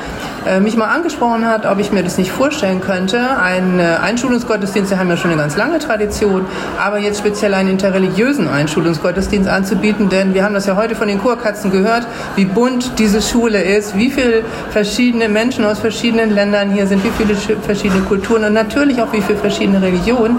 mich 0.60 0.76
mal 0.76 0.86
angesprochen 0.86 1.46
hat, 1.46 1.66
ob 1.66 1.78
ich 1.78 1.92
mir 1.92 2.02
das 2.02 2.16
nicht 2.16 2.32
vorstellen 2.32 2.80
könnte. 2.80 3.18
Ein 3.42 3.78
äh, 3.78 3.96
Einschulungsgottesdienst, 4.02 4.90
wir 4.90 4.98
haben 4.98 5.10
ja 5.10 5.16
schon 5.16 5.30
eine 5.30 5.40
ganz 5.40 5.56
lange 5.56 5.78
Tradition, 5.78 6.46
aber 6.82 6.98
jetzt 6.98 7.18
speziell 7.18 7.52
einen 7.54 7.70
interreligiösen 7.70 8.48
Einschulungsgottesdienst 8.48 9.48
anzubieten, 9.48 10.08
denn 10.08 10.32
wir 10.32 10.42
haben 10.44 10.54
das 10.54 10.66
ja 10.66 10.76
heute 10.76 10.94
von 10.94 11.08
den 11.08 11.20
Chorkatzen 11.20 11.70
gehört, 11.70 12.06
wie 12.36 12.46
bunt 12.46 12.98
diese 12.98 13.20
Schule 13.20 13.62
ist, 13.62 13.96
wie 13.96 14.10
viele 14.10 14.42
verschiedene 14.70 15.28
Menschen 15.28 15.64
aus 15.64 15.78
verschiedenen 15.78 16.34
Ländern 16.34 16.70
hier 16.70 16.86
sind, 16.86 17.04
wie 17.04 17.10
viele 17.18 17.34
sch- 17.34 17.60
verschiedene 17.60 18.02
Kulturen 18.02 18.44
und 18.44 18.54
natürlich 18.54 19.02
auch 19.02 19.12
wie 19.12 19.20
viele 19.20 19.38
verschiedene 19.38 19.82
Religionen. 19.82 20.38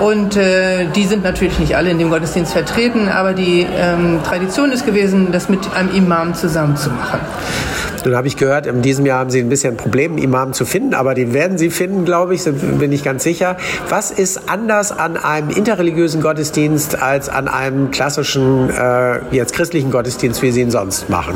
Und 0.00 0.36
äh, 0.36 0.86
die 0.94 1.06
sind 1.06 1.24
natürlich 1.24 1.58
nicht 1.58 1.74
alle 1.74 1.88
in 1.90 1.98
dem 1.98 2.10
Gottesdienst 2.10 2.52
vertreten, 2.52 3.08
aber 3.08 3.32
die 3.32 3.66
ähm, 3.76 4.20
Tradition 4.22 4.70
ist 4.70 4.84
gewesen, 4.84 5.32
das 5.32 5.48
mit 5.48 5.60
einem 5.74 5.94
Imam 5.94 6.34
zusammen 6.34 6.76
zu 6.76 6.90
machen. 6.90 7.18
Nun 8.06 8.14
habe 8.14 8.28
ich 8.28 8.36
gehört, 8.36 8.68
in 8.68 8.82
diesem 8.82 9.04
Jahr 9.04 9.18
haben 9.18 9.30
Sie 9.30 9.40
ein 9.40 9.48
bisschen 9.48 9.74
ein 9.74 9.76
Problem, 9.76 10.12
einen 10.12 10.22
Imam 10.22 10.52
zu 10.52 10.64
finden, 10.64 10.94
aber 10.94 11.14
den 11.14 11.34
werden 11.34 11.58
Sie 11.58 11.70
finden, 11.70 12.04
glaube 12.04 12.36
ich, 12.36 12.44
bin 12.44 12.92
ich 12.92 13.02
ganz 13.02 13.24
sicher. 13.24 13.56
Was 13.88 14.12
ist 14.12 14.48
anders 14.48 14.96
an 14.96 15.16
einem 15.16 15.50
interreligiösen 15.50 16.22
Gottesdienst 16.22 17.02
als 17.02 17.28
an 17.28 17.48
einem 17.48 17.90
klassischen, 17.90 18.70
äh, 18.70 19.18
jetzt 19.32 19.54
christlichen 19.54 19.90
Gottesdienst, 19.90 20.40
wie 20.42 20.52
Sie 20.52 20.60
ihn 20.60 20.70
sonst 20.70 21.10
machen? 21.10 21.34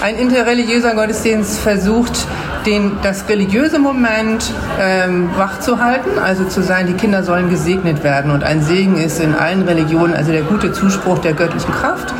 Ein 0.00 0.16
interreligiöser 0.16 0.94
Gottesdienst 0.94 1.58
versucht, 1.58 2.28
den, 2.64 2.92
das 3.02 3.28
religiöse 3.28 3.78
Moment 3.78 4.54
ähm, 4.80 5.28
wachzuhalten, 5.36 6.18
also 6.18 6.44
zu 6.44 6.62
sein, 6.62 6.86
die 6.86 6.94
Kinder 6.94 7.22
sollen 7.22 7.50
gesegnet 7.50 8.02
werden. 8.02 8.30
Und 8.30 8.42
ein 8.42 8.62
Segen 8.62 8.96
ist 8.96 9.20
in 9.20 9.34
allen 9.34 9.64
Religionen 9.64 10.14
also 10.14 10.32
der 10.32 10.44
gute 10.44 10.72
Zuspruch 10.72 11.18
der 11.18 11.34
göttlichen 11.34 11.74
Kraft. 11.74 12.14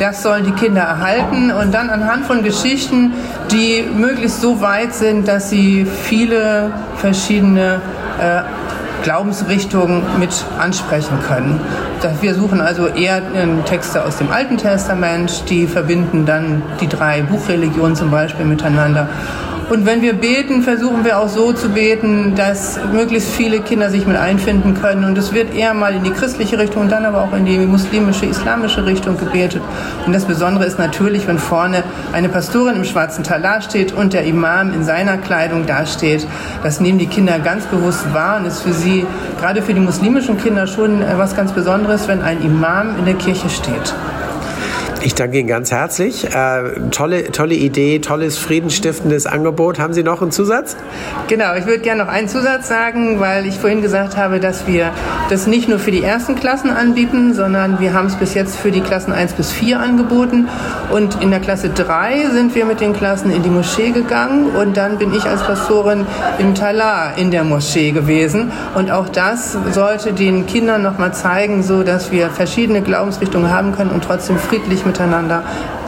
Das 0.00 0.22
sollen 0.22 0.44
die 0.46 0.52
Kinder 0.52 0.80
erhalten 0.80 1.50
und 1.52 1.74
dann 1.74 1.90
anhand 1.90 2.24
von 2.24 2.42
Geschichten, 2.42 3.12
die 3.52 3.82
möglichst 3.82 4.40
so 4.40 4.62
weit 4.62 4.94
sind, 4.94 5.28
dass 5.28 5.50
sie 5.50 5.84
viele 5.84 6.72
verschiedene 6.96 7.82
äh, 8.18 8.40
Glaubensrichtungen 9.02 10.02
mit 10.18 10.30
ansprechen 10.58 11.18
können. 11.28 11.60
Wir 12.22 12.34
suchen 12.34 12.62
also 12.62 12.86
eher 12.86 13.20
Texte 13.66 14.02
aus 14.02 14.16
dem 14.16 14.30
Alten 14.30 14.56
Testament, 14.56 15.44
die 15.50 15.66
verbinden 15.66 16.24
dann 16.24 16.62
die 16.80 16.88
drei 16.88 17.20
Buchreligionen 17.20 17.94
zum 17.94 18.10
Beispiel 18.10 18.46
miteinander. 18.46 19.06
Und 19.70 19.86
wenn 19.86 20.02
wir 20.02 20.14
beten, 20.14 20.62
versuchen 20.62 21.04
wir 21.04 21.20
auch 21.20 21.28
so 21.28 21.52
zu 21.52 21.68
beten, 21.68 22.34
dass 22.34 22.80
möglichst 22.92 23.30
viele 23.30 23.60
Kinder 23.60 23.88
sich 23.88 24.04
mit 24.04 24.16
einfinden 24.16 24.74
können. 24.74 25.04
Und 25.04 25.16
es 25.16 25.32
wird 25.32 25.54
eher 25.54 25.74
mal 25.74 25.94
in 25.94 26.02
die 26.02 26.10
christliche 26.10 26.58
Richtung 26.58 26.82
und 26.82 26.90
dann 26.90 27.04
aber 27.04 27.22
auch 27.22 27.32
in 27.32 27.44
die 27.44 27.56
muslimische, 27.56 28.26
islamische 28.26 28.84
Richtung 28.84 29.16
gebetet. 29.16 29.62
Und 30.06 30.12
das 30.12 30.24
Besondere 30.24 30.64
ist 30.64 30.80
natürlich, 30.80 31.28
wenn 31.28 31.38
vorne 31.38 31.84
eine 32.12 32.28
Pastorin 32.28 32.74
im 32.74 32.84
schwarzen 32.84 33.22
Talar 33.22 33.62
steht 33.62 33.92
und 33.92 34.12
der 34.12 34.24
Imam 34.24 34.74
in 34.74 34.82
seiner 34.82 35.18
Kleidung 35.18 35.66
dasteht. 35.66 36.26
Das 36.64 36.80
nehmen 36.80 36.98
die 36.98 37.06
Kinder 37.06 37.38
ganz 37.38 37.64
bewusst 37.66 38.12
wahr 38.12 38.38
und 38.38 38.46
ist 38.46 38.62
für 38.62 38.72
sie, 38.72 39.06
gerade 39.38 39.62
für 39.62 39.72
die 39.72 39.78
muslimischen 39.78 40.36
Kinder, 40.36 40.66
schon 40.66 41.00
was 41.16 41.36
ganz 41.36 41.52
Besonderes, 41.52 42.08
wenn 42.08 42.22
ein 42.22 42.42
Imam 42.42 42.98
in 42.98 43.04
der 43.04 43.14
Kirche 43.14 43.48
steht. 43.48 43.94
Ich 45.02 45.14
danke 45.14 45.38
Ihnen 45.38 45.48
ganz 45.48 45.72
herzlich. 45.72 46.26
Äh, 46.26 46.90
tolle, 46.90 47.32
tolle 47.32 47.54
Idee, 47.54 48.00
tolles, 48.00 48.36
friedensstiftendes 48.36 49.24
Angebot. 49.24 49.78
Haben 49.78 49.94
Sie 49.94 50.02
noch 50.02 50.20
einen 50.20 50.30
Zusatz? 50.30 50.76
Genau, 51.26 51.54
ich 51.54 51.64
würde 51.64 51.78
gerne 51.78 52.04
noch 52.04 52.12
einen 52.12 52.28
Zusatz 52.28 52.68
sagen, 52.68 53.18
weil 53.18 53.46
ich 53.46 53.54
vorhin 53.54 53.80
gesagt 53.80 54.18
habe, 54.18 54.40
dass 54.40 54.66
wir 54.66 54.90
das 55.30 55.46
nicht 55.46 55.70
nur 55.70 55.78
für 55.78 55.90
die 55.90 56.02
ersten 56.02 56.34
Klassen 56.34 56.68
anbieten, 56.68 57.32
sondern 57.32 57.80
wir 57.80 57.94
haben 57.94 58.08
es 58.08 58.16
bis 58.16 58.34
jetzt 58.34 58.56
für 58.56 58.70
die 58.70 58.82
Klassen 58.82 59.14
1 59.14 59.32
bis 59.32 59.52
4 59.52 59.80
angeboten. 59.80 60.48
Und 60.90 61.22
in 61.22 61.30
der 61.30 61.40
Klasse 61.40 61.70
3 61.70 62.26
sind 62.34 62.54
wir 62.54 62.66
mit 62.66 62.82
den 62.82 62.92
Klassen 62.92 63.30
in 63.30 63.42
die 63.42 63.48
Moschee 63.48 63.92
gegangen 63.92 64.50
und 64.50 64.76
dann 64.76 64.98
bin 64.98 65.14
ich 65.14 65.24
als 65.24 65.42
Pastorin 65.42 66.04
im 66.38 66.54
Talar 66.54 67.16
in 67.16 67.30
der 67.30 67.44
Moschee 67.44 67.92
gewesen. 67.92 68.52
Und 68.74 68.90
auch 68.90 69.08
das 69.08 69.56
sollte 69.72 70.12
den 70.12 70.46
Kindern 70.46 70.82
nochmal 70.82 71.14
zeigen, 71.14 71.62
so 71.62 71.84
dass 71.84 72.12
wir 72.12 72.28
verschiedene 72.28 72.82
Glaubensrichtungen 72.82 73.50
haben 73.50 73.72
können 73.74 73.90
und 73.92 74.04
trotzdem 74.04 74.36
friedlich 74.36 74.84
miteinander 74.90 75.42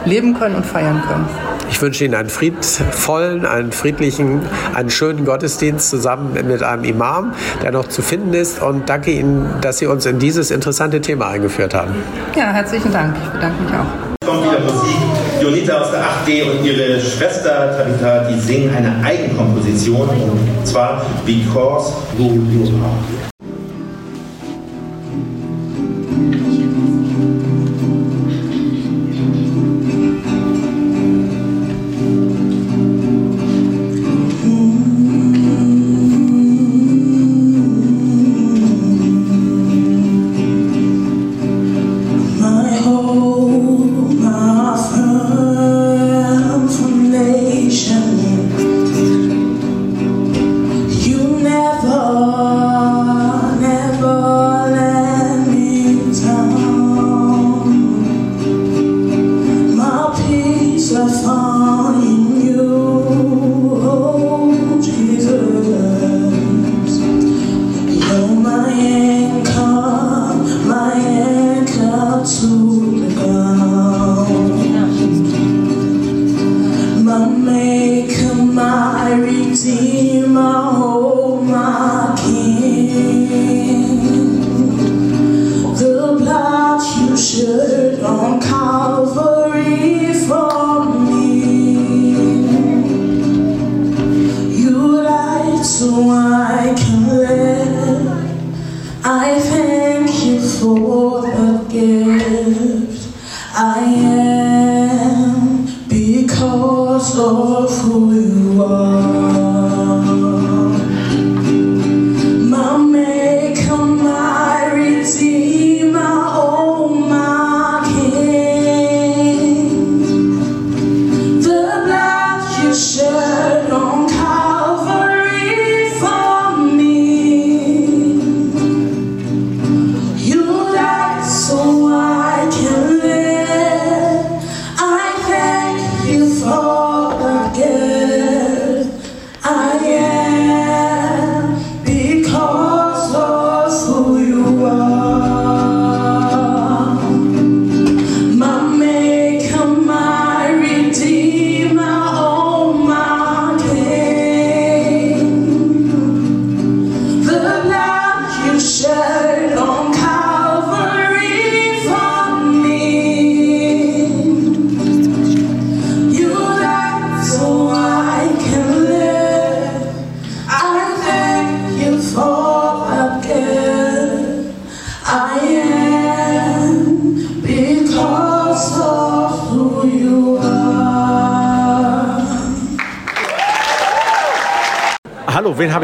leben 0.05 0.33
können 0.33 0.55
und 0.55 0.65
feiern 0.65 1.01
können. 1.07 1.25
Ich 1.69 1.81
wünsche 1.81 2.05
Ihnen 2.05 2.13
einen 2.13 2.29
friedvollen, 2.29 3.45
einen 3.45 3.71
friedlichen, 3.71 4.41
einen 4.73 4.89
schönen 4.89 5.25
Gottesdienst 5.25 5.89
zusammen 5.89 6.33
mit 6.33 6.61
einem 6.61 6.83
Imam, 6.83 7.33
der 7.61 7.71
noch 7.71 7.87
zu 7.87 8.01
finden 8.01 8.33
ist. 8.33 8.61
Und 8.61 8.89
danke 8.89 9.11
Ihnen, 9.11 9.55
dass 9.61 9.79
Sie 9.79 9.87
uns 9.87 10.05
in 10.05 10.19
dieses 10.19 10.51
interessante 10.51 11.01
Thema 11.01 11.27
eingeführt 11.27 11.73
haben. 11.73 11.95
Ja, 12.35 12.51
herzlichen 12.51 12.91
Dank. 12.91 13.15
Ich 13.23 13.29
bedanke 13.29 13.63
mich 13.63 13.73
auch. 13.73 14.27
Kommt 14.27 14.45
wieder 14.45 14.59
Musik. 14.59 14.97
Jonita 15.41 15.81
aus 15.81 15.91
der 15.91 16.01
8D 16.01 16.43
und 16.49 16.65
ihre 16.65 16.99
Schwester 17.01 17.75
Tabitha, 17.77 18.29
die 18.29 18.39
singen 18.39 18.73
eine 18.73 19.03
Eigenkomposition 19.03 20.07
und 20.07 20.65
zwar 20.67 21.05
Because 21.25 21.93
Who 22.17 22.35
You 22.49 22.67
Are. 22.81 23.32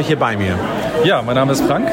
Hier 0.09 0.17
bei 0.17 0.35
mir? 0.35 0.57
Ja, 1.03 1.21
mein 1.21 1.35
Name 1.35 1.51
ist 1.51 1.63
Frank. 1.65 1.87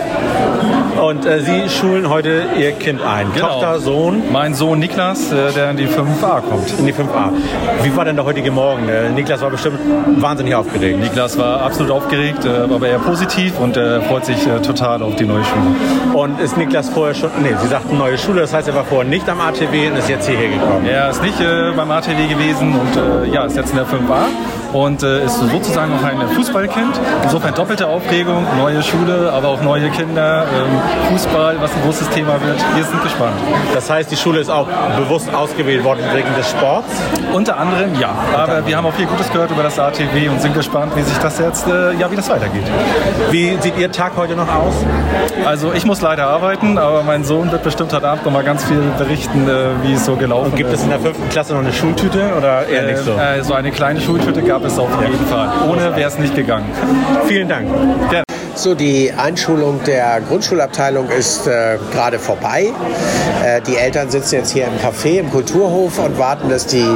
Und 1.01 1.27
äh, 1.27 1.41
Sie 1.41 1.69
schulen 1.69 2.09
heute 2.09 2.47
Ihr 2.59 2.73
Kind 2.73 3.03
ein. 3.03 3.27
Genau. 3.35 3.49
Tochter, 3.49 3.79
Sohn? 3.79 4.23
Mein 4.33 4.55
Sohn 4.55 4.79
Niklas, 4.79 5.31
äh, 5.31 5.53
der 5.53 5.73
in 5.73 5.77
die 5.77 5.87
5a 5.87 6.41
kommt. 6.41 6.73
In 6.79 6.87
die 6.87 6.95
5a. 6.95 7.31
Wie 7.83 7.95
war 7.95 8.07
denn 8.07 8.17
der 8.17 8.25
heutige 8.25 8.51
Morgen? 8.51 8.89
Äh, 8.89 9.11
Niklas 9.11 9.43
war 9.43 9.51
bestimmt 9.51 9.79
wahnsinnig 10.17 10.55
aufgeregt. 10.55 10.99
Niklas 10.99 11.37
war 11.37 11.61
absolut 11.61 11.93
aufgeregt, 11.93 12.47
äh, 12.47 12.73
aber 12.75 12.89
eher 12.89 12.99
positiv 12.99 13.61
und 13.61 13.77
äh, 13.77 14.01
freut 14.01 14.25
sich 14.25 14.47
äh, 14.47 14.61
total 14.61 15.03
auf 15.03 15.17
die 15.17 15.27
neue 15.27 15.45
Schule. 15.45 16.15
Und 16.15 16.41
ist 16.41 16.57
Niklas 16.57 16.89
vorher 16.89 17.15
schon, 17.15 17.31
nee, 17.43 17.55
Sie 17.61 17.69
sagten 17.69 17.99
neue 17.99 18.17
Schule, 18.17 18.41
das 18.41 18.55
heißt, 18.55 18.67
er 18.67 18.75
war 18.75 18.85
vorher 18.85 19.09
nicht 19.09 19.29
am 19.29 19.43
ATW 19.43 19.89
und 19.91 19.99
ist 19.99 20.09
jetzt 20.09 20.27
hierher 20.27 20.49
gekommen. 20.49 20.87
Er 20.87 21.11
ist 21.11 21.23
nicht 21.23 21.37
beim 21.77 21.91
ATW 21.91 22.27
gewesen 22.29 22.75
und 22.75 23.31
ja, 23.31 23.45
ist 23.45 23.57
jetzt 23.57 23.71
in 23.71 23.77
der 23.77 23.87
5a 23.87 24.25
und 24.77 25.03
äh, 25.03 25.25
ist 25.25 25.39
sozusagen 25.39 25.91
noch 25.93 26.03
ein 26.03 26.29
Fußballkind. 26.29 27.01
Insofern 27.23 27.55
doppelte 27.55 27.87
Aufregung, 27.87 28.45
neue 28.59 28.83
Schule, 28.83 29.33
aber 29.33 29.49
auch 29.49 29.63
neue 29.63 29.89
Kinder, 29.91 30.45
ähm, 30.45 31.11
Fußball, 31.11 31.57
was 31.61 31.73
ein 31.75 31.83
großes 31.83 32.11
Thema 32.11 32.41
wird. 32.43 32.63
Wir 32.75 32.85
sind 32.85 33.03
gespannt. 33.03 33.37
Das 33.73 33.89
heißt, 33.89 34.11
die 34.11 34.17
Schule 34.17 34.41
ist 34.41 34.51
auch 34.51 34.69
bewusst 34.99 35.33
ausgewählt 35.33 35.83
worden 35.83 36.01
wegen 36.13 36.29
des 36.37 36.51
Sports? 36.51 36.93
Unter 37.37 37.59
anderem 37.59 37.95
ja, 38.01 38.15
aber 38.35 38.67
wir 38.67 38.79
haben 38.79 38.87
auch 38.87 38.95
viel 38.95 39.05
Gutes 39.05 39.31
gehört 39.31 39.51
über 39.51 39.63
das 39.63 39.79
ATW 39.79 40.31
und 40.31 40.41
sind 40.41 40.55
gespannt, 40.55 40.97
wie 40.97 41.03
sich 41.03 41.19
das 41.19 41.39
jetzt, 41.39 41.69
äh, 41.69 41.93
ja, 41.93 42.11
wie 42.11 42.17
das 42.17 42.31
weitergeht. 42.31 42.63
Wie 43.31 43.59
sieht 43.61 43.77
Ihr 43.77 43.93
Tag 43.93 44.13
heute 44.17 44.35
noch 44.35 44.49
aus? 44.49 44.73
Also 45.45 45.75
ich 45.75 45.85
muss 45.85 46.01
leider 46.01 46.29
arbeiten, 46.29 46.79
aber 46.79 47.03
mein 47.03 47.25
Sohn 47.25 47.53
wird 47.53 47.63
bestimmt 47.63 47.93
heute 47.93 48.09
Abend 48.09 48.25
noch 48.25 48.33
mal 48.33 48.43
ganz 48.43 48.65
viel 48.65 48.81
berichten, 48.97 49.47
äh, 49.47 49.67
wie 49.83 49.93
es 49.93 50.07
so 50.07 50.17
gelaufen 50.17 50.53
Und 50.53 50.57
gibt 50.57 50.71
ist. 50.71 50.79
es 50.79 50.85
in 50.85 50.89
der 50.89 50.99
fünften 50.99 51.29
Klasse 51.29 51.53
noch 51.53 51.61
eine 51.61 51.75
Schultüte 51.75 52.33
oder 52.39 52.67
eher 52.69 52.85
nicht 52.85 53.05
so? 53.05 53.13
Äh, 53.13 53.45
so 53.45 53.53
eine 53.53 53.71
kleine 53.71 54.01
Schultüte 54.01 54.41
gab 54.41 54.65
es 54.65 54.79
auf 54.79 54.89
jeden 55.03 55.27
Fall. 55.27 55.51
Ohne 55.69 55.95
wäre 55.95 56.09
es 56.09 56.19
nicht 56.19 56.35
gegangen. 56.35 56.71
Vielen 57.27 57.49
Dank. 57.49 57.69
Gerne. 58.09 58.26
So, 58.59 58.75
die 58.75 59.13
Einschulung 59.13 59.81
der 59.85 60.21
Grundschulabteilung 60.27 61.11
ist 61.11 61.47
äh, 61.47 61.77
gerade 61.93 62.19
vorbei. 62.19 62.73
Äh, 63.45 63.61
die 63.61 63.77
Eltern 63.77 64.09
sitzen 64.11 64.37
jetzt 64.37 64.53
hier 64.55 64.65
im 64.67 64.73
Café, 64.79 65.19
im 65.21 65.31
Kulturhof 65.31 65.99
und 65.99 66.19
warten, 66.19 66.49
dass 66.49 66.67
die 66.67 66.87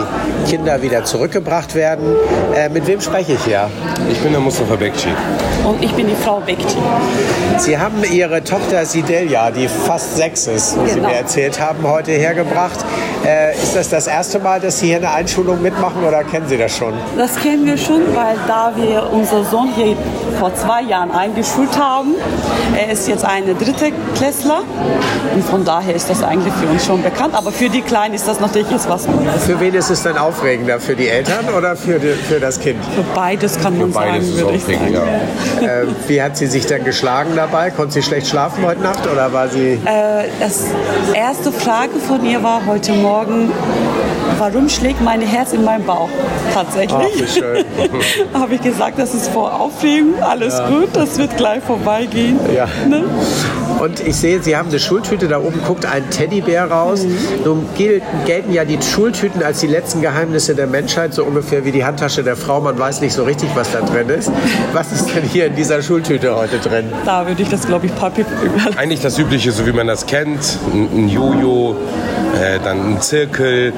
Kinder 0.49 0.81
wieder 0.81 1.05
zurückgebracht 1.05 1.75
werden. 1.75 2.17
Äh, 2.57 2.71
mit 2.71 2.87
wem 2.87 2.99
spreche 3.03 3.35
ich 3.35 3.45
hier? 3.45 3.69
Ich 4.11 4.19
bin 4.21 4.33
der 4.33 4.41
Mustafa 4.41 4.75
Bekci. 4.77 5.09
Und 5.63 5.85
ich 5.85 5.93
bin 5.93 6.09
die 6.09 6.15
Frau 6.15 6.41
Bekti. 6.41 6.79
Sie 7.59 7.77
haben 7.79 8.03
Ihre 8.11 8.43
Tochter 8.43 8.87
Sidelia, 8.87 9.51
die 9.51 9.69
fast 9.69 10.17
sechs 10.17 10.47
ist, 10.47 10.83
wie 10.83 10.89
Sie 10.89 10.95
Genau. 10.97 11.09
mir 11.11 11.17
erzählt 11.17 11.61
haben, 11.61 11.87
heute 11.87 12.13
hergebracht. 12.13 12.79
Äh, 13.27 13.53
ist 13.55 13.77
das 13.77 13.91
das 13.91 14.07
erste 14.07 14.39
Mal, 14.39 14.61
dass 14.61 14.81
Sie 14.81 14.87
hier 14.87 14.97
eine 14.97 15.11
Einschulung 15.11 15.61
mitmachen 15.61 16.03
oder 16.09 16.25
kennen 16.25 16.49
Sie 16.49 16.57
das 16.57 16.75
schon? 16.75 16.95
Das 17.19 17.37
kennen 17.37 17.67
wir 17.67 17.77
schon, 17.77 18.01
weil 18.17 18.37
da 18.49 18.73
wir 18.75 19.11
unseren 19.13 19.45
Sohn 19.45 19.69
hier 19.77 19.95
vor 20.41 20.55
zwei 20.55 20.81
Jahren 20.81 21.11
eingeschult 21.11 21.79
haben. 21.79 22.15
Er 22.75 22.91
ist 22.91 23.07
jetzt 23.07 23.27
eine 23.27 23.55
dritte 23.55 23.93
Klässler 24.17 24.63
und 25.35 25.45
von 25.45 25.67
daher 25.67 25.95
ist 25.95 26.09
das 26.09 26.23
eigentlich 26.23 26.55
für 26.55 26.67
uns 26.67 26.87
schon 26.87 27.03
bekannt. 27.03 27.35
Aber 27.35 27.53
für 27.53 27.69
die 27.69 27.83
Kleinen 27.83 28.15
ist 28.15 28.27
das 28.27 28.41
natürlich 28.41 28.71
jetzt 28.71 28.89
was 28.89 29.07
Neues. 29.07 29.45
Für 29.45 29.61
wen 29.61 29.75
ist 29.75 29.91
es 29.91 30.03
denn 30.03 30.17
aufregender? 30.17 30.81
Für 30.81 30.97
die 30.97 31.09
Eltern 31.09 31.45
oder 31.57 31.77
für, 31.77 31.99
die, 31.99 32.15
für 32.15 32.41
das 32.41 32.59
Kind? 32.59 32.83
Für 32.83 33.03
beides 33.15 33.61
kann 33.61 33.79
man 33.79 33.93
sagen, 33.93 34.35
würde 34.35 34.57
ich 34.57 34.65
sagen. 34.65 34.95
Äh, 34.95 35.87
wie 36.09 36.23
hat 36.23 36.39
sie 36.39 36.47
sich 36.47 36.65
denn 36.65 36.85
geschlagen 36.85 37.33
dabei? 37.37 37.71
Konnte 37.71 37.93
sie 37.93 38.03
schlecht 38.03 38.27
schlafen 38.29 38.65
heute 38.65 38.81
Nacht 38.81 39.07
oder 39.13 39.31
war 39.35 39.49
sie... 39.49 39.79
Äh, 39.85 40.25
das 40.41 40.65
erste 41.13 41.53
Frage 41.53 41.99
von 42.09 42.25
ihr 42.25 42.43
war 42.43 42.63
heute 42.65 42.93
Morgen, 42.93 43.53
warum 44.39 44.71
schlägt 44.71 45.03
mein 45.03 45.21
Herz 45.21 45.53
in 45.53 45.65
meinem 45.65 45.85
Bauch? 45.85 46.09
Tatsächlich. 46.55 46.93
Ach, 46.99 47.21
wie 47.21 47.29
schön. 47.29 47.65
Habe 48.33 48.55
ich 48.55 48.63
gesagt, 48.63 48.99
das 48.99 49.15
ist 49.15 49.29
vor 49.29 49.53
Aufregung, 49.61 50.15
alles 50.31 50.59
Ja. 50.59 50.69
gut, 50.69 50.89
das 50.95 51.19
wird 51.19 51.37
gleich 51.37 51.63
vorbeigehen. 51.63 52.39
Ja. 52.55 52.67
Ne? 52.89 53.05
Und 53.81 54.01
ich 54.07 54.17
sehe, 54.17 54.43
Sie 54.43 54.57
haben 54.57 54.69
eine 54.69 54.79
Schultüte, 54.79 55.27
da 55.27 55.39
oben 55.39 55.61
guckt 55.67 55.87
ein 55.87 56.09
Teddybär 56.11 56.71
raus. 56.71 57.05
Nun 57.45 57.67
gelten, 57.77 58.07
gelten 58.27 58.53
ja 58.53 58.65
die 58.65 58.79
Schultüten 58.83 59.43
als 59.43 59.61
die 59.61 59.67
letzten 59.67 60.03
Geheimnisse 60.03 60.55
der 60.55 60.67
Menschheit, 60.67 61.15
so 61.15 61.25
ungefähr 61.25 61.65
wie 61.65 61.73
die 61.73 61.85
Handtasche 61.85 62.23
der 62.23 62.37
Frau. 62.37 62.61
Man 62.61 62.79
weiß 62.79 63.01
nicht 63.01 63.15
so 63.15 63.25
richtig, 63.25 63.49
was 63.55 63.73
da 63.73 63.81
drin 63.81 64.09
ist. 64.11 64.31
Was 64.73 64.93
ist 64.93 65.07
denn 65.15 65.23
hier 65.25 65.47
in 65.47 65.57
dieser 65.57 65.83
Schultüte 65.83 66.37
heute 66.37 66.59
drin? 66.59 66.93
Da 67.07 67.27
würde 67.27 67.43
ich 67.43 67.49
das, 67.49 67.67
glaube 67.67 67.87
ich, 67.87 67.95
Papi 67.97 68.25
Eigentlich 68.77 69.01
das 69.01 69.19
Übliche, 69.19 69.51
so 69.51 69.67
wie 69.67 69.73
man 69.73 69.87
das 69.87 70.07
kennt. 70.07 70.59
Ein 70.73 70.89
ein 70.93 71.09
Jojo, 71.09 71.77
äh, 72.41 72.59
dann 72.63 72.95
ein 72.95 73.01
Zirkel, 73.01 73.73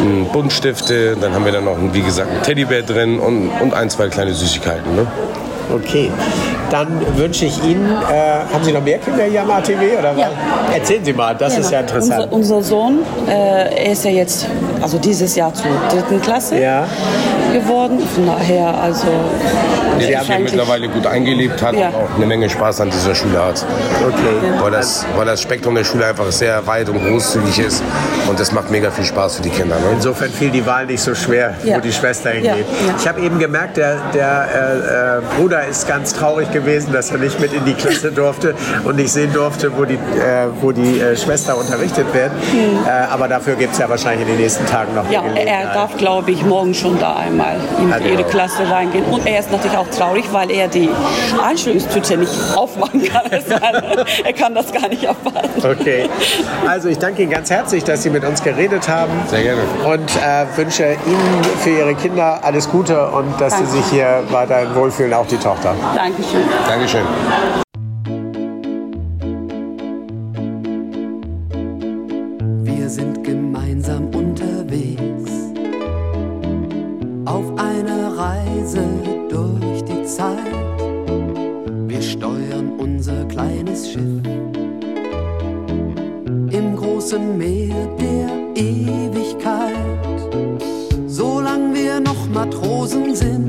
ein 0.00 0.26
Buntstifte, 0.32 1.16
dann 1.20 1.32
haben 1.34 1.44
wir 1.44 1.52
dann 1.52 1.64
noch, 1.64 1.76
wie 1.92 2.02
gesagt, 2.02 2.30
einen 2.30 2.42
Teddybär 2.42 2.82
drin 2.82 3.18
und, 3.18 3.48
und 3.60 3.72
ein, 3.74 3.88
zwei 3.88 4.08
kleine 4.08 4.34
Süßigkeiten. 4.34 4.94
Ne? 4.94 5.06
Okay, 5.74 6.10
dann 6.70 6.88
wünsche 7.16 7.44
ich 7.46 7.62
Ihnen, 7.64 7.86
äh, 7.86 8.52
haben 8.52 8.64
Sie 8.64 8.72
noch 8.72 8.82
mehr 8.82 8.98
Kinder 8.98 9.24
hier 9.24 9.42
am 9.42 9.50
ATW? 9.50 9.98
Oder 9.98 10.12
Ja. 10.16 10.28
was? 10.66 10.76
Erzählen 10.76 11.04
Sie 11.04 11.12
mal, 11.12 11.34
das 11.34 11.58
ist 11.58 11.70
ja 11.70 11.80
interessant. 11.80 12.28
Unser, 12.32 12.58
unser 12.58 12.62
Sohn, 12.62 12.98
äh, 13.28 13.84
er 13.86 13.92
ist 13.92 14.04
ja 14.04 14.10
jetzt, 14.10 14.46
also 14.82 14.98
dieses 14.98 15.36
Jahr 15.36 15.52
zur 15.54 15.70
dritten 15.90 16.20
Klasse 16.20 16.58
geworden. 17.52 17.98
Von 18.14 18.26
daher, 18.26 18.74
also. 18.80 19.06
Der 19.98 20.00
sich 20.00 20.08
hier 20.08 20.18
eigentlich- 20.36 20.52
mittlerweile 20.52 20.88
gut 20.88 21.06
eingelebt 21.06 21.62
hat 21.62 21.74
Ja. 21.74 21.88
und 21.88 21.94
auch 21.94 22.16
eine 22.16 22.26
Menge 22.26 22.48
Spaß 22.48 22.80
an 22.80 22.90
dieser 22.90 23.14
Schule 23.14 23.38
hat. 23.44 23.64
Okay. 24.06 24.60
Weil 24.60 24.70
das, 24.70 25.04
weil 25.16 25.26
das 25.26 25.42
Spektrum 25.42 25.74
der 25.74 25.84
Schule 25.84 26.06
einfach 26.06 26.30
sehr 26.30 26.66
weit 26.66 26.88
und 26.88 27.04
großzügig 27.06 27.58
ist 27.58 27.82
und 28.28 28.38
das 28.40 28.52
macht 28.52 28.70
mega 28.70 28.90
viel 28.90 29.04
Spaß 29.04 29.36
für 29.36 29.42
die 29.42 29.50
Kinder. 29.50 29.76
Ne? 29.76 29.82
Insofern 29.92 30.30
fiel 30.30 30.50
die 30.50 30.64
Wahl 30.64 30.86
nicht 30.86 31.02
so 31.02 31.14
schwer, 31.14 31.54
Ja. 31.64 31.76
wo 31.76 31.80
die 31.80 31.92
Schwester 31.92 32.30
hingeht. 32.30 32.64
ja. 32.86 32.94
Ich 32.98 33.06
habe 33.08 33.20
eben 33.20 33.38
gemerkt, 33.38 33.76
der, 33.76 33.96
der 34.14 34.48
äh, 34.54 35.18
äh, 35.18 35.22
Bruder 35.38 35.66
ist 35.66 35.86
ganz 35.86 36.14
traurig 36.14 36.50
gewesen, 36.52 36.92
dass 36.92 37.10
er 37.10 37.18
nicht 37.18 37.38
mit 37.40 37.52
in 37.52 37.64
die 37.64 37.74
Klasse 37.74 38.10
durfte 38.12 38.54
und 38.84 38.96
nicht 38.96 39.12
sehen 39.12 39.32
durfte, 39.32 39.70
wo 39.76 39.84
die, 39.84 39.94
äh, 39.94 40.46
wo 40.60 40.72
die 40.72 41.00
äh, 41.00 41.16
Schwester 41.16 41.56
unterrichtet 41.58 42.06
wird. 42.14 42.30
Äh, 42.86 42.90
aber 43.12 43.28
dafür 43.28 43.54
gibt 43.56 43.72
es 43.74 43.78
ja 43.78 43.88
wahrscheinlich 43.88 44.22
in 44.22 44.28
den 44.34 44.40
nächsten 44.42 44.64
Tagen 44.66 44.94
noch 44.94 45.10
Ja, 45.10 45.22
er 45.34 45.74
darf, 45.74 45.96
glaube 45.96 46.30
ich, 46.30 46.42
morgen 46.44 46.72
schon 46.74 46.98
da 46.98 47.16
einmal 47.16 47.39
in 47.80 47.92
Ah, 47.92 47.98
ihre. 47.98 48.24
Klasse 48.24 48.68
reingehen. 48.70 49.04
Und 49.06 49.26
er 49.26 49.40
ist 49.40 49.50
natürlich 49.50 49.76
auch 49.76 49.88
traurig, 49.88 50.24
weil 50.32 50.50
er 50.50 50.68
die 50.68 50.88
Einstellungstüte 51.42 52.16
nicht 52.18 52.32
aufmachen 52.56 53.02
kann. 53.04 53.22
er 54.24 54.32
kann 54.32 54.54
das 54.54 54.72
gar 54.72 54.88
nicht 54.88 55.06
abwarten. 55.08 55.48
Okay. 55.58 56.08
Also 56.66 56.88
ich 56.88 56.98
danke 56.98 57.22
Ihnen 57.22 57.30
ganz 57.32 57.50
herzlich, 57.50 57.82
dass 57.84 58.02
Sie 58.02 58.10
mit 58.10 58.24
uns 58.24 58.42
geredet 58.42 58.88
haben. 58.88 59.12
Sehr 59.26 59.42
gerne. 59.42 59.62
Und 59.84 60.10
äh, 60.16 60.46
wünsche 60.56 60.84
Ihnen 61.06 61.44
für 61.62 61.70
Ihre 61.70 61.94
Kinder 61.94 62.40
alles 62.42 62.68
Gute 62.70 63.08
und 63.10 63.40
dass 63.40 63.54
Sie 63.58 63.64
Danke. 63.64 63.78
sich 63.78 63.86
hier 63.90 64.22
weiterhin 64.30 64.74
wohlfühlen, 64.74 65.12
auch 65.14 65.26
die 65.26 65.36
Tochter. 65.38 65.74
Dankeschön. 65.96 66.42
Dankeschön. 66.68 67.02
Wir 81.90 82.02
steuern 82.02 82.78
unser 82.78 83.24
kleines 83.24 83.90
Schiff 83.90 84.22
im 86.52 86.76
großen 86.76 87.36
Meer 87.36 87.88
der 87.98 88.28
Ewigkeit. 88.54 89.74
Solange 91.08 91.74
wir 91.74 91.98
noch 91.98 92.28
Matrosen 92.32 93.12
sind, 93.12 93.48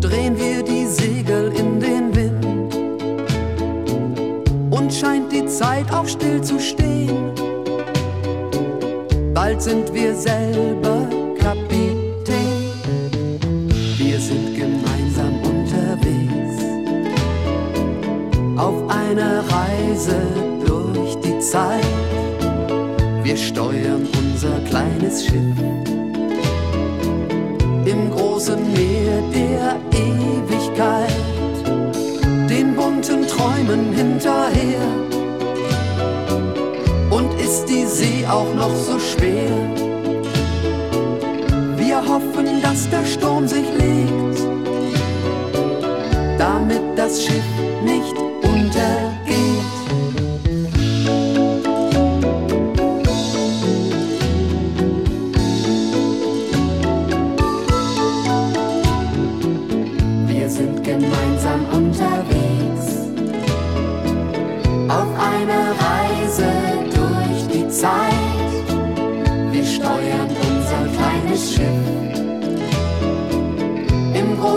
drehen 0.00 0.38
wir 0.38 0.62
die 0.62 0.86
Segel 0.86 1.50
in 1.58 1.80
den 1.80 2.14
Wind 2.14 2.46
und 4.70 4.94
scheint 4.94 5.32
die 5.32 5.44
Zeit 5.46 5.92
auch 5.92 6.06
still 6.06 6.40
zu 6.40 6.60
stehen. 6.60 7.32
Bald 9.34 9.60
sind 9.60 9.92
wir 9.92 10.14
selber 10.14 11.04
Kapitän. 11.40 11.91
Reise 19.92 20.16
durch 20.66 21.16
die 21.16 21.38
Zeit. 21.40 21.84
Wir 23.22 23.36
steuern 23.36 24.08
unser 24.18 24.58
kleines 24.60 25.26
Schiff 25.26 25.58
im 27.84 28.10
großen 28.10 28.72
Meer 28.72 29.22
der 29.34 29.76
Ewigkeit, 29.92 31.12
den 32.48 32.74
bunten 32.74 33.26
Träumen 33.26 33.92
hinterher. 33.92 34.86
Und 37.10 37.38
ist 37.38 37.66
die 37.66 37.84
See 37.84 38.26
auch 38.26 38.54
noch 38.54 38.74
so 38.74 38.98
schwer? 38.98 39.50
Wir 41.76 41.96
hoffen, 41.98 42.62
dass 42.62 42.88
der 42.88 43.04
Sturm 43.04 43.46
sich 43.46 43.66
legt, 43.76 44.40
damit 46.38 46.80
das 46.96 47.22
Schiff 47.22 47.41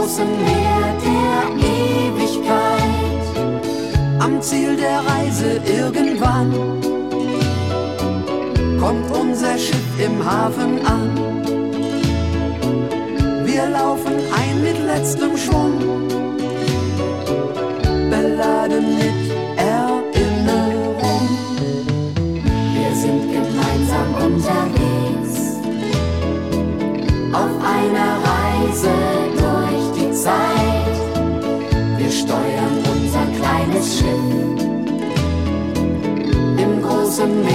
großen 0.06 0.28
Meer 0.38 0.94
der 1.04 1.40
Ewigkeit. 1.68 3.26
Am 4.20 4.40
Ziel 4.40 4.78
der 4.78 5.00
Reise 5.00 5.60
irgendwann 5.66 6.52
kommt 8.80 9.12
unser 9.12 9.58
Schiff 9.58 9.90
im 9.98 10.24
Hafen 10.24 10.86
an. 10.86 11.10
Wir 13.46 13.68
laufen 13.68 14.14
ein 14.40 14.62
mit 14.62 14.78
letztem 14.86 15.36
Schwung, 15.36 15.74
beladen 18.12 18.86
mit 19.00 19.22
Erinnerung. 19.58 21.28
Wir 22.76 22.96
sind 22.96 23.24
gemeinsam 23.38 24.10
unterwegs 24.24 25.58
auf 27.34 27.54
einer 27.76 28.12
Reise 28.30 29.25
Zeit. 30.26 30.98
Wir 32.00 32.10
steuern 32.10 32.78
unser 32.94 33.26
kleines 33.38 34.00
Schiff 34.00 34.26
im 36.58 36.82
großen 36.82 37.44
Meer 37.44 37.55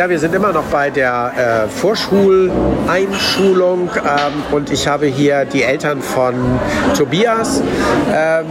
Ja, 0.00 0.08
wir 0.08 0.18
sind 0.18 0.34
immer 0.34 0.50
noch 0.50 0.64
bei 0.64 0.88
der 0.88 1.32
äh, 1.36 1.68
Vorschuleinschulung 1.68 3.90
ähm, 3.96 4.32
und 4.50 4.72
ich 4.72 4.88
habe 4.88 5.04
hier 5.04 5.44
die 5.44 5.62
Eltern 5.62 6.00
von 6.00 6.58
Tobias. 6.96 7.62
Ähm, 8.10 8.46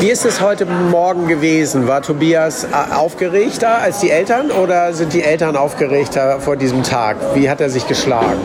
wie 0.00 0.10
ist 0.10 0.26
es 0.26 0.42
heute 0.42 0.66
Morgen 0.66 1.28
gewesen? 1.28 1.88
War 1.88 2.02
Tobias 2.02 2.64
äh, 2.64 2.94
aufgeregter 2.94 3.78
als 3.78 4.00
die 4.00 4.10
Eltern 4.10 4.50
oder 4.50 4.92
sind 4.92 5.14
die 5.14 5.22
Eltern 5.22 5.56
aufgeregter 5.56 6.40
vor 6.40 6.56
diesem 6.56 6.82
Tag? 6.82 7.16
Wie 7.32 7.48
hat 7.48 7.62
er 7.62 7.70
sich 7.70 7.88
geschlagen? 7.88 8.42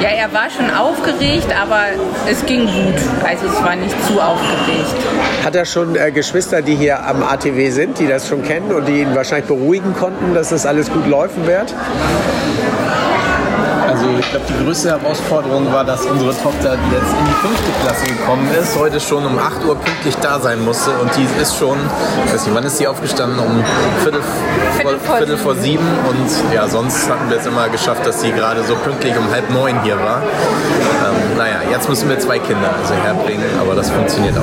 Ja, 0.00 0.10
er 0.10 0.32
war 0.32 0.50
schon 0.50 0.70
aufgeregt, 0.70 1.48
aber 1.58 1.84
es 2.30 2.44
ging 2.44 2.66
gut. 2.66 2.94
Also 3.24 3.46
es 3.46 3.62
war 3.62 3.76
nicht 3.76 3.94
zu 4.06 4.20
aufgeregt. 4.20 4.94
Hat 5.42 5.54
er 5.54 5.64
schon 5.64 5.96
äh, 5.96 6.10
Geschwister, 6.12 6.60
die 6.60 6.76
hier 6.76 7.02
am 7.02 7.22
ATW 7.22 7.70
sind, 7.70 7.98
die 7.98 8.06
das 8.06 8.28
schon 8.28 8.42
kennen 8.42 8.72
und 8.72 8.86
die 8.86 9.00
ihn 9.00 9.14
wahrscheinlich 9.14 9.46
beruhigen 9.46 9.94
konnten, 9.94 10.34
dass 10.34 10.50
das 10.50 10.66
alles 10.66 10.92
gut 10.92 11.06
laufen 11.06 11.46
wird? 11.46 11.74
Also 13.96 14.10
ich 14.18 14.30
glaube, 14.30 14.44
die 14.46 14.64
größte 14.64 14.90
Herausforderung 14.90 15.72
war, 15.72 15.82
dass 15.82 16.04
unsere 16.04 16.30
Tochter, 16.36 16.76
die 16.76 16.94
jetzt 16.94 17.12
in 17.18 17.24
die 17.24 17.32
fünfte 17.32 17.70
Klasse 17.82 18.04
gekommen 18.04 18.46
ist, 18.60 18.78
heute 18.78 19.00
schon 19.00 19.24
um 19.24 19.38
8 19.38 19.64
Uhr 19.64 19.74
pünktlich 19.74 20.14
da 20.16 20.38
sein 20.38 20.62
musste. 20.62 20.90
Und 20.90 21.10
die 21.16 21.26
ist 21.40 21.56
schon, 21.56 21.78
ich 22.26 22.34
weiß 22.34 22.44
nicht, 22.44 22.54
wann 22.54 22.64
ist 22.64 22.76
sie 22.76 22.86
aufgestanden? 22.86 23.38
Um 23.38 23.64
Viertel, 24.02 24.20
Viertel, 24.76 24.98
vor, 24.98 25.16
Viertel 25.16 25.38
vor 25.38 25.54
sieben. 25.54 25.86
Und 26.10 26.54
ja, 26.54 26.68
sonst 26.68 27.08
hatten 27.08 27.30
wir 27.30 27.38
es 27.38 27.46
immer 27.46 27.70
geschafft, 27.70 28.06
dass 28.06 28.20
sie 28.20 28.32
gerade 28.32 28.62
so 28.64 28.74
pünktlich 28.74 29.16
um 29.16 29.30
halb 29.30 29.48
neun 29.50 29.82
hier 29.82 29.96
war. 29.96 30.20
Ähm, 30.20 31.38
naja, 31.38 31.60
jetzt 31.70 31.88
müssen 31.88 32.10
wir 32.10 32.18
zwei 32.18 32.38
Kinder 32.38 32.68
also 32.78 32.92
herbringen, 32.94 33.48
aber 33.58 33.74
das 33.74 33.90
funktioniert 33.90 34.36
auch. 34.36 34.42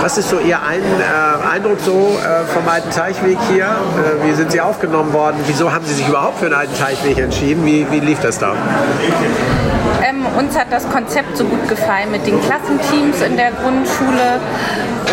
Was 0.00 0.16
ist 0.16 0.30
so 0.30 0.38
Ihr 0.38 0.62
ein, 0.62 0.80
äh, 0.80 1.54
Eindruck 1.54 1.78
so 1.84 2.18
äh, 2.18 2.46
vom 2.46 2.66
alten 2.66 2.90
Teichweg 2.90 3.36
hier? 3.52 3.66
Äh, 3.66 4.26
wie 4.26 4.32
sind 4.32 4.52
Sie 4.52 4.60
aufgenommen 4.60 5.12
worden? 5.12 5.36
Wieso 5.46 5.70
haben 5.70 5.84
Sie 5.84 5.94
sich 5.94 6.08
überhaupt 6.08 6.38
für 6.38 6.46
den 6.46 6.54
alten 6.54 6.74
Teichweg 6.78 7.18
entschieden? 7.18 7.64
Wie, 7.66 7.86
wie 7.90 8.00
lief 8.00 8.20
das 8.20 8.38
da? 8.38 8.54
Ähm, 10.08 10.24
uns 10.38 10.56
hat 10.58 10.70
das 10.70 10.88
Konzept 10.90 11.36
so 11.36 11.44
gut 11.44 11.68
gefallen 11.68 12.10
mit 12.10 12.26
den 12.26 12.40
Klassenteams 12.42 13.22
in 13.22 13.36
der 13.36 13.50
Grundschule. 13.52 14.40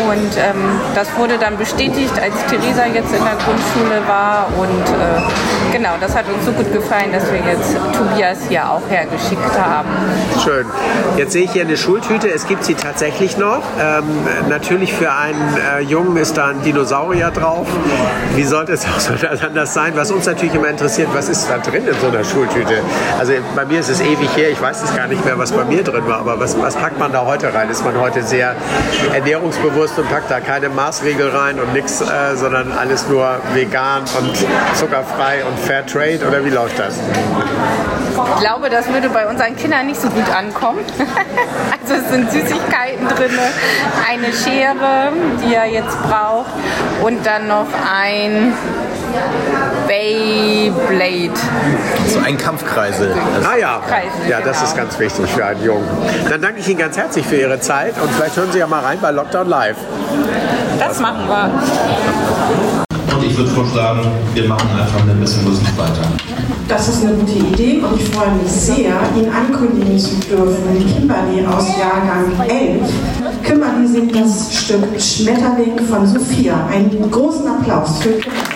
Und 0.09 0.37
ähm, 0.37 0.79
das 0.95 1.07
wurde 1.17 1.37
dann 1.37 1.57
bestätigt, 1.57 2.13
als 2.19 2.33
Theresa 2.49 2.85
jetzt 2.85 3.13
in 3.13 3.23
der 3.23 3.35
Grundschule 3.35 4.01
war. 4.07 4.47
Und 4.57 4.83
äh, 4.89 5.71
genau, 5.71 5.91
das 6.01 6.15
hat 6.15 6.25
uns 6.27 6.45
so 6.45 6.51
gut 6.51 6.71
gefallen, 6.73 7.11
dass 7.11 7.31
wir 7.31 7.39
jetzt 7.39 7.77
Tobias 7.95 8.39
hier 8.49 8.69
auch 8.69 8.81
hergeschickt 8.89 9.57
haben. 9.57 9.89
Schön. 10.43 10.65
Jetzt 11.17 11.33
sehe 11.33 11.43
ich 11.43 11.51
hier 11.51 11.63
eine 11.63 11.77
Schultüte. 11.77 12.29
Es 12.29 12.47
gibt 12.47 12.63
sie 12.65 12.73
tatsächlich 12.73 13.37
noch. 13.37 13.61
Ähm, 13.79 14.03
natürlich 14.49 14.93
für 14.93 15.11
einen 15.13 15.57
äh, 15.57 15.81
Jungen 15.81 16.17
ist 16.17 16.37
da 16.37 16.47
ein 16.47 16.61
Dinosaurier 16.63 17.31
drauf. 17.31 17.67
Wie 18.35 18.43
sollte 18.43 18.73
es 18.73 18.85
auch 18.85 19.43
anders 19.43 19.73
sein? 19.73 19.93
Was 19.95 20.11
uns 20.11 20.25
natürlich 20.25 20.55
immer 20.55 20.69
interessiert, 20.69 21.09
was 21.13 21.29
ist 21.29 21.47
da 21.49 21.59
drin 21.59 21.87
in 21.87 21.95
so 22.01 22.07
einer 22.07 22.23
Schultüte? 22.23 22.81
Also 23.19 23.33
bei 23.63 23.69
mir 23.69 23.79
ist 23.79 23.87
es 23.87 24.01
ewig 24.01 24.35
her. 24.35 24.49
Ich 24.49 24.61
weiß 24.61 24.83
es 24.83 24.93
gar 24.93 25.07
nicht 25.07 25.23
mehr, 25.23 25.37
was 25.37 25.53
bei 25.53 25.63
mir 25.63 25.83
drin 25.83 26.05
war. 26.05 26.19
Aber 26.19 26.37
was, 26.37 26.59
was 26.61 26.75
packt 26.75 26.99
man 26.99 27.13
da 27.13 27.25
heute 27.25 27.53
rein? 27.53 27.69
Ist 27.69 27.85
man 27.85 27.97
heute 27.97 28.21
sehr 28.21 28.57
ernährungsbewusst 29.13 29.97
und 29.97 30.09
packt 30.09 30.29
da 30.29 30.41
keine 30.41 30.67
Maßregel 30.67 31.29
rein 31.29 31.57
und 31.61 31.71
nichts, 31.71 32.01
äh, 32.01 32.35
sondern 32.35 32.73
alles 32.73 33.07
nur 33.07 33.39
vegan 33.53 34.01
und 34.19 34.35
zuckerfrei 34.75 35.45
und 35.45 35.57
Fair 35.57 35.85
Trade? 35.85 36.19
Oder 36.27 36.43
wie 36.43 36.49
läuft 36.49 36.77
das? 36.77 36.95
Ich 38.35 38.41
glaube, 38.41 38.69
das 38.69 38.91
würde 38.91 39.09
bei 39.09 39.27
unseren 39.27 39.55
Kindern 39.55 39.87
nicht 39.87 40.01
so 40.01 40.09
gut 40.09 40.29
ankommen. 40.29 40.79
also 41.71 41.93
es 41.93 42.09
sind 42.11 42.31
Süßigkeiten 42.31 43.07
drin, 43.07 43.31
eine 44.09 44.33
Schere, 44.33 45.13
die 45.41 45.55
er 45.55 45.67
jetzt 45.67 45.97
braucht 46.03 46.51
und 47.01 47.25
dann 47.25 47.47
noch 47.47 47.67
ein 47.89 48.53
Beyblade. 50.97 51.33
So 52.07 52.19
ein 52.19 52.37
Kampfkreisel. 52.37 53.13
Ah 53.43 53.57
ja, 53.57 53.81
ja, 54.29 54.41
das 54.41 54.61
ist 54.61 54.75
ganz 54.75 54.97
wichtig 54.99 55.29
für 55.31 55.45
einen 55.45 55.63
Jungen. 55.63 55.87
Dann 56.29 56.41
danke 56.41 56.59
ich 56.59 56.67
Ihnen 56.67 56.79
ganz 56.79 56.97
herzlich 56.97 57.25
für 57.25 57.37
Ihre 57.37 57.59
Zeit 57.59 57.95
und 58.01 58.09
vielleicht 58.11 58.37
hören 58.37 58.51
Sie 58.51 58.59
ja 58.59 58.67
mal 58.67 58.81
rein 58.81 58.99
bei 59.01 59.11
Lockdown 59.11 59.47
Live. 59.47 59.77
Das 60.79 60.99
machen 60.99 61.27
wir. 61.27 63.15
Und 63.15 63.23
ich 63.23 63.37
würde 63.37 63.51
vorschlagen, 63.51 64.11
wir 64.33 64.47
machen 64.47 64.69
einfach 64.79 64.99
ein 64.99 65.19
bisschen 65.19 65.43
Musik 65.43 65.67
weiter. 65.77 66.01
Das 66.67 66.87
ist 66.87 67.03
eine 67.03 67.13
gute 67.15 67.31
Idee 67.33 67.81
und 67.81 67.99
ich 67.99 68.09
freue 68.09 68.31
mich 68.31 68.49
sehr, 68.49 68.93
Ihnen 69.15 69.31
ankündigen 69.31 69.99
zu 69.99 70.15
dürfen, 70.15 70.93
Kimberly 70.93 71.45
aus 71.45 71.67
Jahrgang 71.77 72.31
11. 72.47 72.89
Kimberly 73.43 73.87
singt 73.87 74.15
das 74.15 74.53
Stück 74.53 74.85
Schmetterling 74.99 75.77
von 75.89 76.07
Sophia. 76.07 76.67
Einen 76.71 77.11
großen 77.11 77.47
Applaus 77.47 77.99
für 78.01 78.13
Kimberly. 78.13 78.52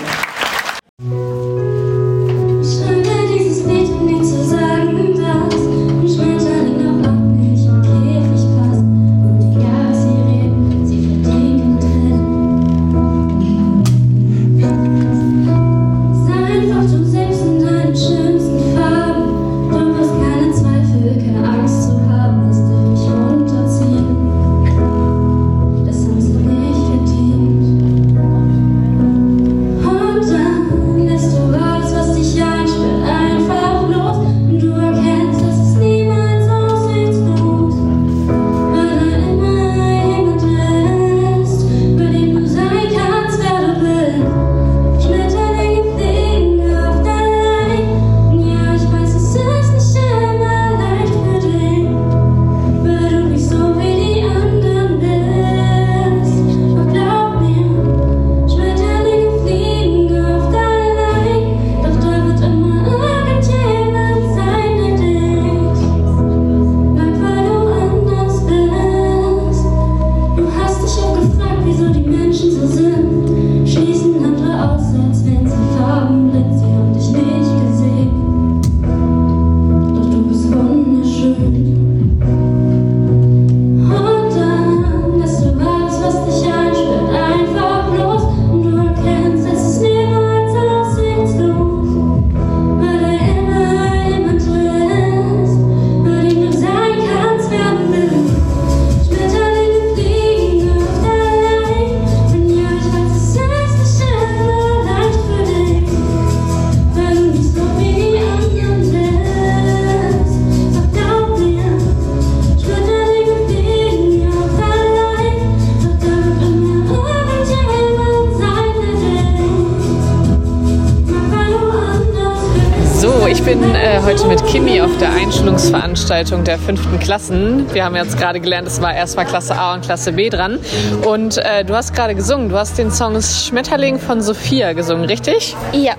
Einschulungsveranstaltung 125.77 126.43
der 126.43 126.57
fünften 126.57 126.99
Klassen. 126.99 127.73
Wir 127.73 127.85
haben 127.85 127.95
jetzt 127.95 128.17
gerade 128.17 128.39
gelernt, 128.39 128.67
es 128.67 128.81
war 128.81 128.93
erstmal 128.93 129.25
Klasse 129.25 129.57
A 129.57 129.73
und 129.73 129.85
Klasse 129.85 130.13
B 130.13 130.29
dran. 130.29 130.59
Und 131.05 131.37
äh, 131.37 131.63
du 131.63 131.75
hast 131.75 131.93
gerade 131.93 132.15
gesungen, 132.15 132.49
du 132.49 132.57
hast 132.57 132.77
den 132.77 132.91
Song 132.91 133.21
Schmetterling 133.21 133.99
von 133.99 134.21
Sophia 134.21 134.73
gesungen, 134.73 135.05
richtig? 135.05 135.55
Ja, 135.73 135.93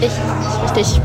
ich, 0.00 0.70
richtig. 0.76 1.00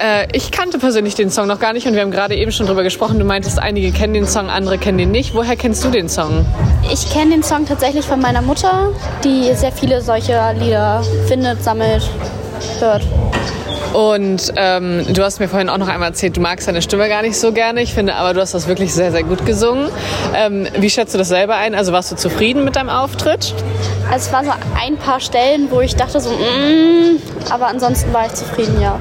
Äh, 0.00 0.28
ich 0.32 0.50
kannte 0.50 0.78
persönlich 0.78 1.14
den 1.14 1.30
Song 1.30 1.46
noch 1.46 1.58
gar 1.58 1.72
nicht 1.72 1.86
und 1.86 1.94
wir 1.94 2.02
haben 2.02 2.10
gerade 2.10 2.34
eben 2.34 2.52
schon 2.52 2.66
drüber 2.66 2.82
gesprochen. 2.82 3.18
Du 3.18 3.24
meintest, 3.24 3.58
einige 3.58 3.92
kennen 3.92 4.14
den 4.14 4.26
Song, 4.26 4.48
andere 4.48 4.78
kennen 4.78 4.98
den 4.98 5.10
nicht. 5.10 5.34
Woher 5.34 5.56
kennst 5.56 5.84
du 5.84 5.90
den 5.90 6.08
Song? 6.08 6.44
Ich 6.92 7.10
kenne 7.12 7.32
den 7.32 7.42
Song 7.42 7.66
tatsächlich 7.66 8.04
von 8.04 8.20
meiner 8.20 8.42
Mutter, 8.42 8.90
die 9.24 9.54
sehr 9.54 9.72
viele 9.72 10.00
solcher 10.00 10.54
Lieder 10.54 11.02
findet, 11.26 11.62
sammelt, 11.62 12.08
hört. 12.80 13.02
Und 13.92 14.52
ähm, 14.56 15.04
du 15.12 15.22
hast 15.22 15.38
mir 15.38 15.48
vorhin 15.48 15.68
auch 15.68 15.76
noch 15.76 15.88
einmal 15.88 16.08
erzählt, 16.08 16.36
du 16.36 16.40
magst 16.40 16.66
deine 16.66 16.80
Stimme 16.80 17.08
gar 17.08 17.22
nicht 17.22 17.38
so 17.38 17.52
gerne. 17.52 17.82
Ich 17.82 17.92
finde 17.92 18.14
aber, 18.14 18.32
du 18.32 18.40
hast 18.40 18.54
das 18.54 18.66
wirklich 18.66 18.94
sehr, 18.94 19.12
sehr 19.12 19.22
gut 19.22 19.44
gesungen. 19.44 19.88
Ähm, 20.34 20.66
wie 20.78 20.88
schätzt 20.88 21.12
du 21.12 21.18
das 21.18 21.28
selber 21.28 21.56
ein? 21.56 21.74
Also 21.74 21.92
warst 21.92 22.10
du 22.10 22.16
zufrieden 22.16 22.64
mit 22.64 22.76
deinem 22.76 22.88
Auftritt? 22.88 23.54
Also 24.10 24.26
es 24.26 24.32
waren 24.32 24.46
so 24.46 24.52
ein 24.80 24.96
paar 24.96 25.20
Stellen, 25.20 25.70
wo 25.70 25.80
ich 25.80 25.94
dachte 25.94 26.20
so, 26.20 26.30
mm, 26.30 27.20
aber 27.50 27.66
ansonsten 27.66 28.12
war 28.14 28.26
ich 28.26 28.32
zufrieden, 28.32 28.80
ja. 28.80 28.98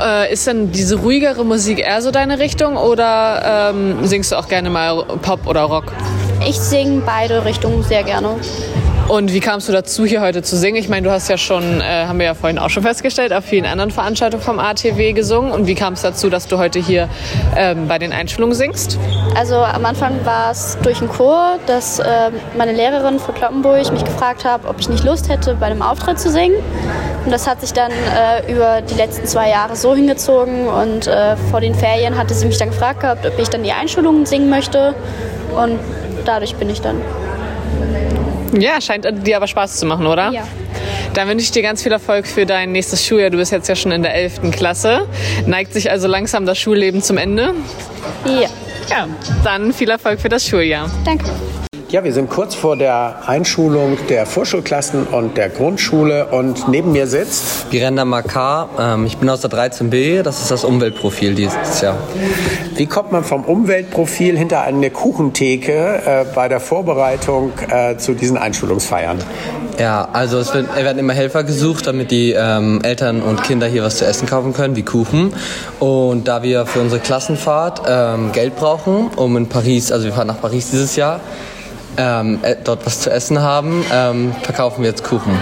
Äh, 0.00 0.32
ist 0.32 0.46
denn 0.46 0.72
diese 0.72 0.96
ruhigere 0.96 1.44
Musik 1.44 1.78
eher 1.78 2.02
so 2.02 2.10
deine 2.10 2.38
Richtung 2.38 2.76
oder 2.76 3.70
ähm, 3.70 4.06
singst 4.06 4.32
du 4.32 4.36
auch 4.36 4.48
gerne 4.48 4.70
mal 4.70 5.04
Pop 5.22 5.46
oder 5.46 5.62
Rock? 5.62 5.92
Ich 6.46 6.58
singe 6.58 7.02
beide 7.04 7.44
Richtungen 7.44 7.82
sehr 7.82 8.02
gerne. 8.02 8.36
Und 9.08 9.34
wie 9.34 9.40
kamst 9.40 9.68
du 9.68 9.72
dazu, 9.72 10.06
hier 10.06 10.22
heute 10.22 10.42
zu 10.42 10.56
singen? 10.56 10.76
Ich 10.76 10.88
meine, 10.88 11.06
du 11.06 11.12
hast 11.12 11.28
ja 11.28 11.36
schon, 11.36 11.82
äh, 11.82 12.06
haben 12.06 12.18
wir 12.18 12.24
ja 12.24 12.34
vorhin 12.34 12.58
auch 12.58 12.70
schon 12.70 12.82
festgestellt, 12.82 13.34
auf 13.34 13.44
vielen 13.44 13.66
anderen 13.66 13.90
Veranstaltungen 13.90 14.42
vom 14.42 14.58
ATW 14.58 15.12
gesungen. 15.12 15.52
Und 15.52 15.66
wie 15.66 15.74
kam 15.74 15.92
es 15.92 16.00
dazu, 16.00 16.30
dass 16.30 16.48
du 16.48 16.56
heute 16.56 16.78
hier 16.78 17.10
ähm, 17.54 17.86
bei 17.86 17.98
den 17.98 18.12
Einschulungen 18.12 18.54
singst? 18.54 18.98
Also 19.36 19.56
am 19.56 19.84
Anfang 19.84 20.24
war 20.24 20.50
es 20.50 20.78
durch 20.82 21.00
einen 21.00 21.10
Chor, 21.10 21.58
dass 21.66 21.98
äh, 21.98 22.30
meine 22.56 22.72
Lehrerin 22.72 23.18
für 23.18 23.32
Kloppenburg 23.32 23.92
mich 23.92 24.04
gefragt 24.04 24.44
hat, 24.44 24.62
ob 24.64 24.80
ich 24.80 24.88
nicht 24.88 25.04
Lust 25.04 25.28
hätte, 25.28 25.54
bei 25.54 25.66
einem 25.66 25.82
Auftritt 25.82 26.18
zu 26.18 26.30
singen. 26.30 26.56
Und 27.26 27.30
das 27.30 27.46
hat 27.46 27.60
sich 27.60 27.74
dann 27.74 27.92
äh, 27.92 28.50
über 28.50 28.80
die 28.80 28.94
letzten 28.94 29.26
zwei 29.26 29.50
Jahre 29.50 29.76
so 29.76 29.94
hingezogen. 29.94 30.66
Und 30.66 31.08
äh, 31.08 31.36
vor 31.50 31.60
den 31.60 31.74
Ferien 31.74 32.16
hatte 32.16 32.32
sie 32.32 32.46
mich 32.46 32.56
dann 32.56 32.70
gefragt 32.70 33.00
gehabt, 33.00 33.26
ob 33.26 33.38
ich 33.38 33.50
dann 33.50 33.64
die 33.64 33.72
Einschulungen 33.72 34.24
singen 34.24 34.48
möchte. 34.48 34.94
Und 35.54 35.78
dadurch 36.24 36.56
bin 36.56 36.70
ich 36.70 36.80
dann. 36.80 37.02
Ja, 38.58 38.80
scheint 38.80 39.06
dir 39.26 39.36
aber 39.36 39.46
Spaß 39.46 39.76
zu 39.76 39.86
machen, 39.86 40.06
oder? 40.06 40.30
Ja. 40.30 40.46
Dann 41.14 41.28
wünsche 41.28 41.44
ich 41.44 41.50
dir 41.50 41.62
ganz 41.62 41.82
viel 41.82 41.92
Erfolg 41.92 42.26
für 42.26 42.46
dein 42.46 42.72
nächstes 42.72 43.04
Schuljahr. 43.04 43.30
Du 43.30 43.36
bist 43.36 43.52
jetzt 43.52 43.68
ja 43.68 43.76
schon 43.76 43.92
in 43.92 44.02
der 44.02 44.14
11. 44.14 44.50
Klasse. 44.50 45.06
Neigt 45.46 45.72
sich 45.72 45.90
also 45.90 46.08
langsam 46.08 46.46
das 46.46 46.58
Schulleben 46.58 47.02
zum 47.02 47.18
Ende? 47.18 47.54
Ja. 48.26 48.48
Ja, 48.90 49.08
dann 49.42 49.72
viel 49.72 49.88
Erfolg 49.88 50.20
für 50.20 50.28
das 50.28 50.46
Schuljahr. 50.46 50.90
Danke. 51.04 51.24
Ja, 51.94 52.02
wir 52.02 52.12
sind 52.12 52.28
kurz 52.28 52.56
vor 52.56 52.76
der 52.76 53.28
Einschulung 53.28 53.96
der 54.08 54.26
Vorschulklassen 54.26 55.06
und 55.06 55.36
der 55.36 55.48
Grundschule 55.48 56.26
und 56.26 56.66
neben 56.66 56.90
mir 56.90 57.06
sitzt 57.06 57.70
Birenda 57.70 58.04
Makar. 58.04 58.68
Ähm, 58.76 59.06
ich 59.06 59.18
bin 59.18 59.30
aus 59.30 59.42
der 59.42 59.50
13b, 59.50 60.22
das 60.22 60.42
ist 60.42 60.50
das 60.50 60.64
Umweltprofil 60.64 61.36
dieses 61.36 61.80
Jahr. 61.82 61.96
Wie 62.74 62.86
kommt 62.86 63.12
man 63.12 63.22
vom 63.22 63.44
Umweltprofil 63.44 64.36
hinter 64.36 64.62
eine 64.62 64.90
Kuchentheke 64.90 66.02
äh, 66.04 66.24
bei 66.34 66.48
der 66.48 66.58
Vorbereitung 66.58 67.52
äh, 67.70 67.96
zu 67.96 68.14
diesen 68.14 68.38
Einschulungsfeiern? 68.38 69.18
Ja, 69.78 70.08
also 70.12 70.38
es 70.38 70.52
wird, 70.52 70.74
werden 70.74 70.98
immer 70.98 71.12
Helfer 71.12 71.44
gesucht, 71.44 71.86
damit 71.86 72.10
die 72.10 72.32
ähm, 72.32 72.80
Eltern 72.82 73.22
und 73.22 73.44
Kinder 73.44 73.68
hier 73.68 73.84
was 73.84 73.98
zu 73.98 74.04
essen 74.04 74.26
kaufen 74.26 74.52
können, 74.52 74.74
wie 74.74 74.82
Kuchen. 74.82 75.32
Und 75.78 76.26
da 76.26 76.42
wir 76.42 76.66
für 76.66 76.80
unsere 76.80 77.00
Klassenfahrt 77.00 77.82
ähm, 77.86 78.32
Geld 78.32 78.56
brauchen, 78.56 79.12
um 79.14 79.36
in 79.36 79.48
Paris, 79.48 79.92
also 79.92 80.06
wir 80.06 80.12
fahren 80.12 80.26
nach 80.26 80.40
Paris 80.40 80.70
dieses 80.70 80.96
Jahr, 80.96 81.20
ähm, 81.96 82.40
äh, 82.42 82.56
dort 82.62 82.86
was 82.86 83.00
zu 83.00 83.10
essen 83.10 83.40
haben, 83.40 83.84
ähm, 83.92 84.34
verkaufen 84.42 84.82
wir 84.82 84.90
jetzt 84.90 85.04
Kuchen. 85.04 85.38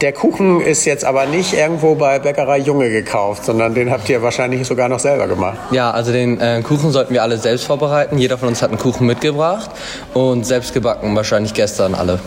Der 0.00 0.14
Kuchen 0.14 0.62
ist 0.62 0.86
jetzt 0.86 1.04
aber 1.04 1.26
nicht 1.26 1.52
irgendwo 1.52 1.94
bei 1.94 2.18
Bäckerei 2.18 2.58
Junge 2.58 2.88
gekauft, 2.88 3.44
sondern 3.44 3.74
den 3.74 3.90
habt 3.90 4.08
ihr 4.08 4.22
wahrscheinlich 4.22 4.66
sogar 4.66 4.88
noch 4.88 4.98
selber 4.98 5.28
gemacht. 5.28 5.58
Ja, 5.72 5.90
also 5.90 6.10
den 6.10 6.40
äh, 6.40 6.62
Kuchen 6.62 6.90
sollten 6.90 7.12
wir 7.12 7.22
alle 7.22 7.36
selbst 7.36 7.66
vorbereiten. 7.66 8.16
Jeder 8.16 8.38
von 8.38 8.48
uns 8.48 8.62
hat 8.62 8.70
einen 8.70 8.78
Kuchen 8.78 9.06
mitgebracht 9.06 9.70
und 10.14 10.46
selbst 10.46 10.72
gebacken, 10.72 11.14
wahrscheinlich 11.16 11.52
gestern 11.52 11.94
alle. 11.94 12.18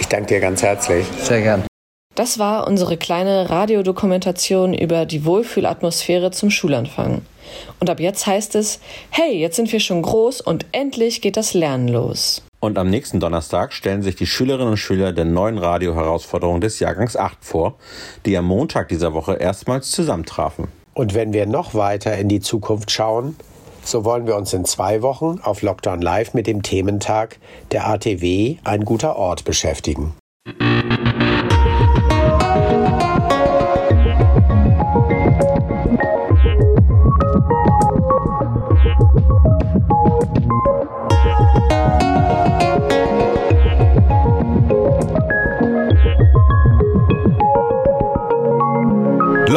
Ich 0.00 0.08
danke 0.08 0.28
dir 0.28 0.40
ganz 0.40 0.62
herzlich. 0.62 1.06
Sehr 1.22 1.42
gern. 1.42 1.64
Das 2.14 2.38
war 2.38 2.66
unsere 2.66 2.96
kleine 2.96 3.50
Radiodokumentation 3.50 4.72
über 4.72 5.04
die 5.04 5.26
Wohlfühlatmosphäre 5.26 6.30
zum 6.30 6.50
Schulanfang. 6.50 7.20
Und 7.80 7.90
ab 7.90 8.00
jetzt 8.00 8.26
heißt 8.26 8.54
es, 8.54 8.80
hey, 9.10 9.36
jetzt 9.36 9.56
sind 9.56 9.72
wir 9.72 9.80
schon 9.80 10.02
groß 10.02 10.40
und 10.40 10.66
endlich 10.72 11.20
geht 11.20 11.36
das 11.36 11.54
Lernen 11.54 11.88
los. 11.88 12.42
Und 12.60 12.76
am 12.76 12.90
nächsten 12.90 13.20
Donnerstag 13.20 13.72
stellen 13.72 14.02
sich 14.02 14.16
die 14.16 14.26
Schülerinnen 14.26 14.70
und 14.70 14.76
Schüler 14.76 15.12
der 15.12 15.24
neuen 15.24 15.58
Radioherausforderung 15.58 16.60
des 16.60 16.80
Jahrgangs 16.80 17.16
8 17.16 17.44
vor, 17.44 17.76
die 18.26 18.36
am 18.36 18.46
Montag 18.46 18.88
dieser 18.88 19.14
Woche 19.14 19.36
erstmals 19.36 19.92
zusammentrafen. 19.92 20.66
Und 20.94 21.14
wenn 21.14 21.32
wir 21.32 21.46
noch 21.46 21.74
weiter 21.74 22.16
in 22.18 22.28
die 22.28 22.40
Zukunft 22.40 22.90
schauen, 22.90 23.36
so 23.84 24.04
wollen 24.04 24.26
wir 24.26 24.34
uns 24.34 24.52
in 24.52 24.64
zwei 24.64 25.02
Wochen 25.02 25.38
auf 25.42 25.62
Lockdown 25.62 26.02
Live 26.02 26.34
mit 26.34 26.48
dem 26.48 26.62
Thementag 26.62 27.38
der 27.70 27.88
ATW 27.88 28.56
ein 28.64 28.84
guter 28.84 29.16
Ort 29.16 29.44
beschäftigen. 29.44 30.14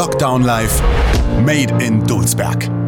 Lockdown 0.01 0.43
Live, 0.43 0.81
Made 1.45 1.69
in 1.79 2.01
Dulsberg. 2.01 2.80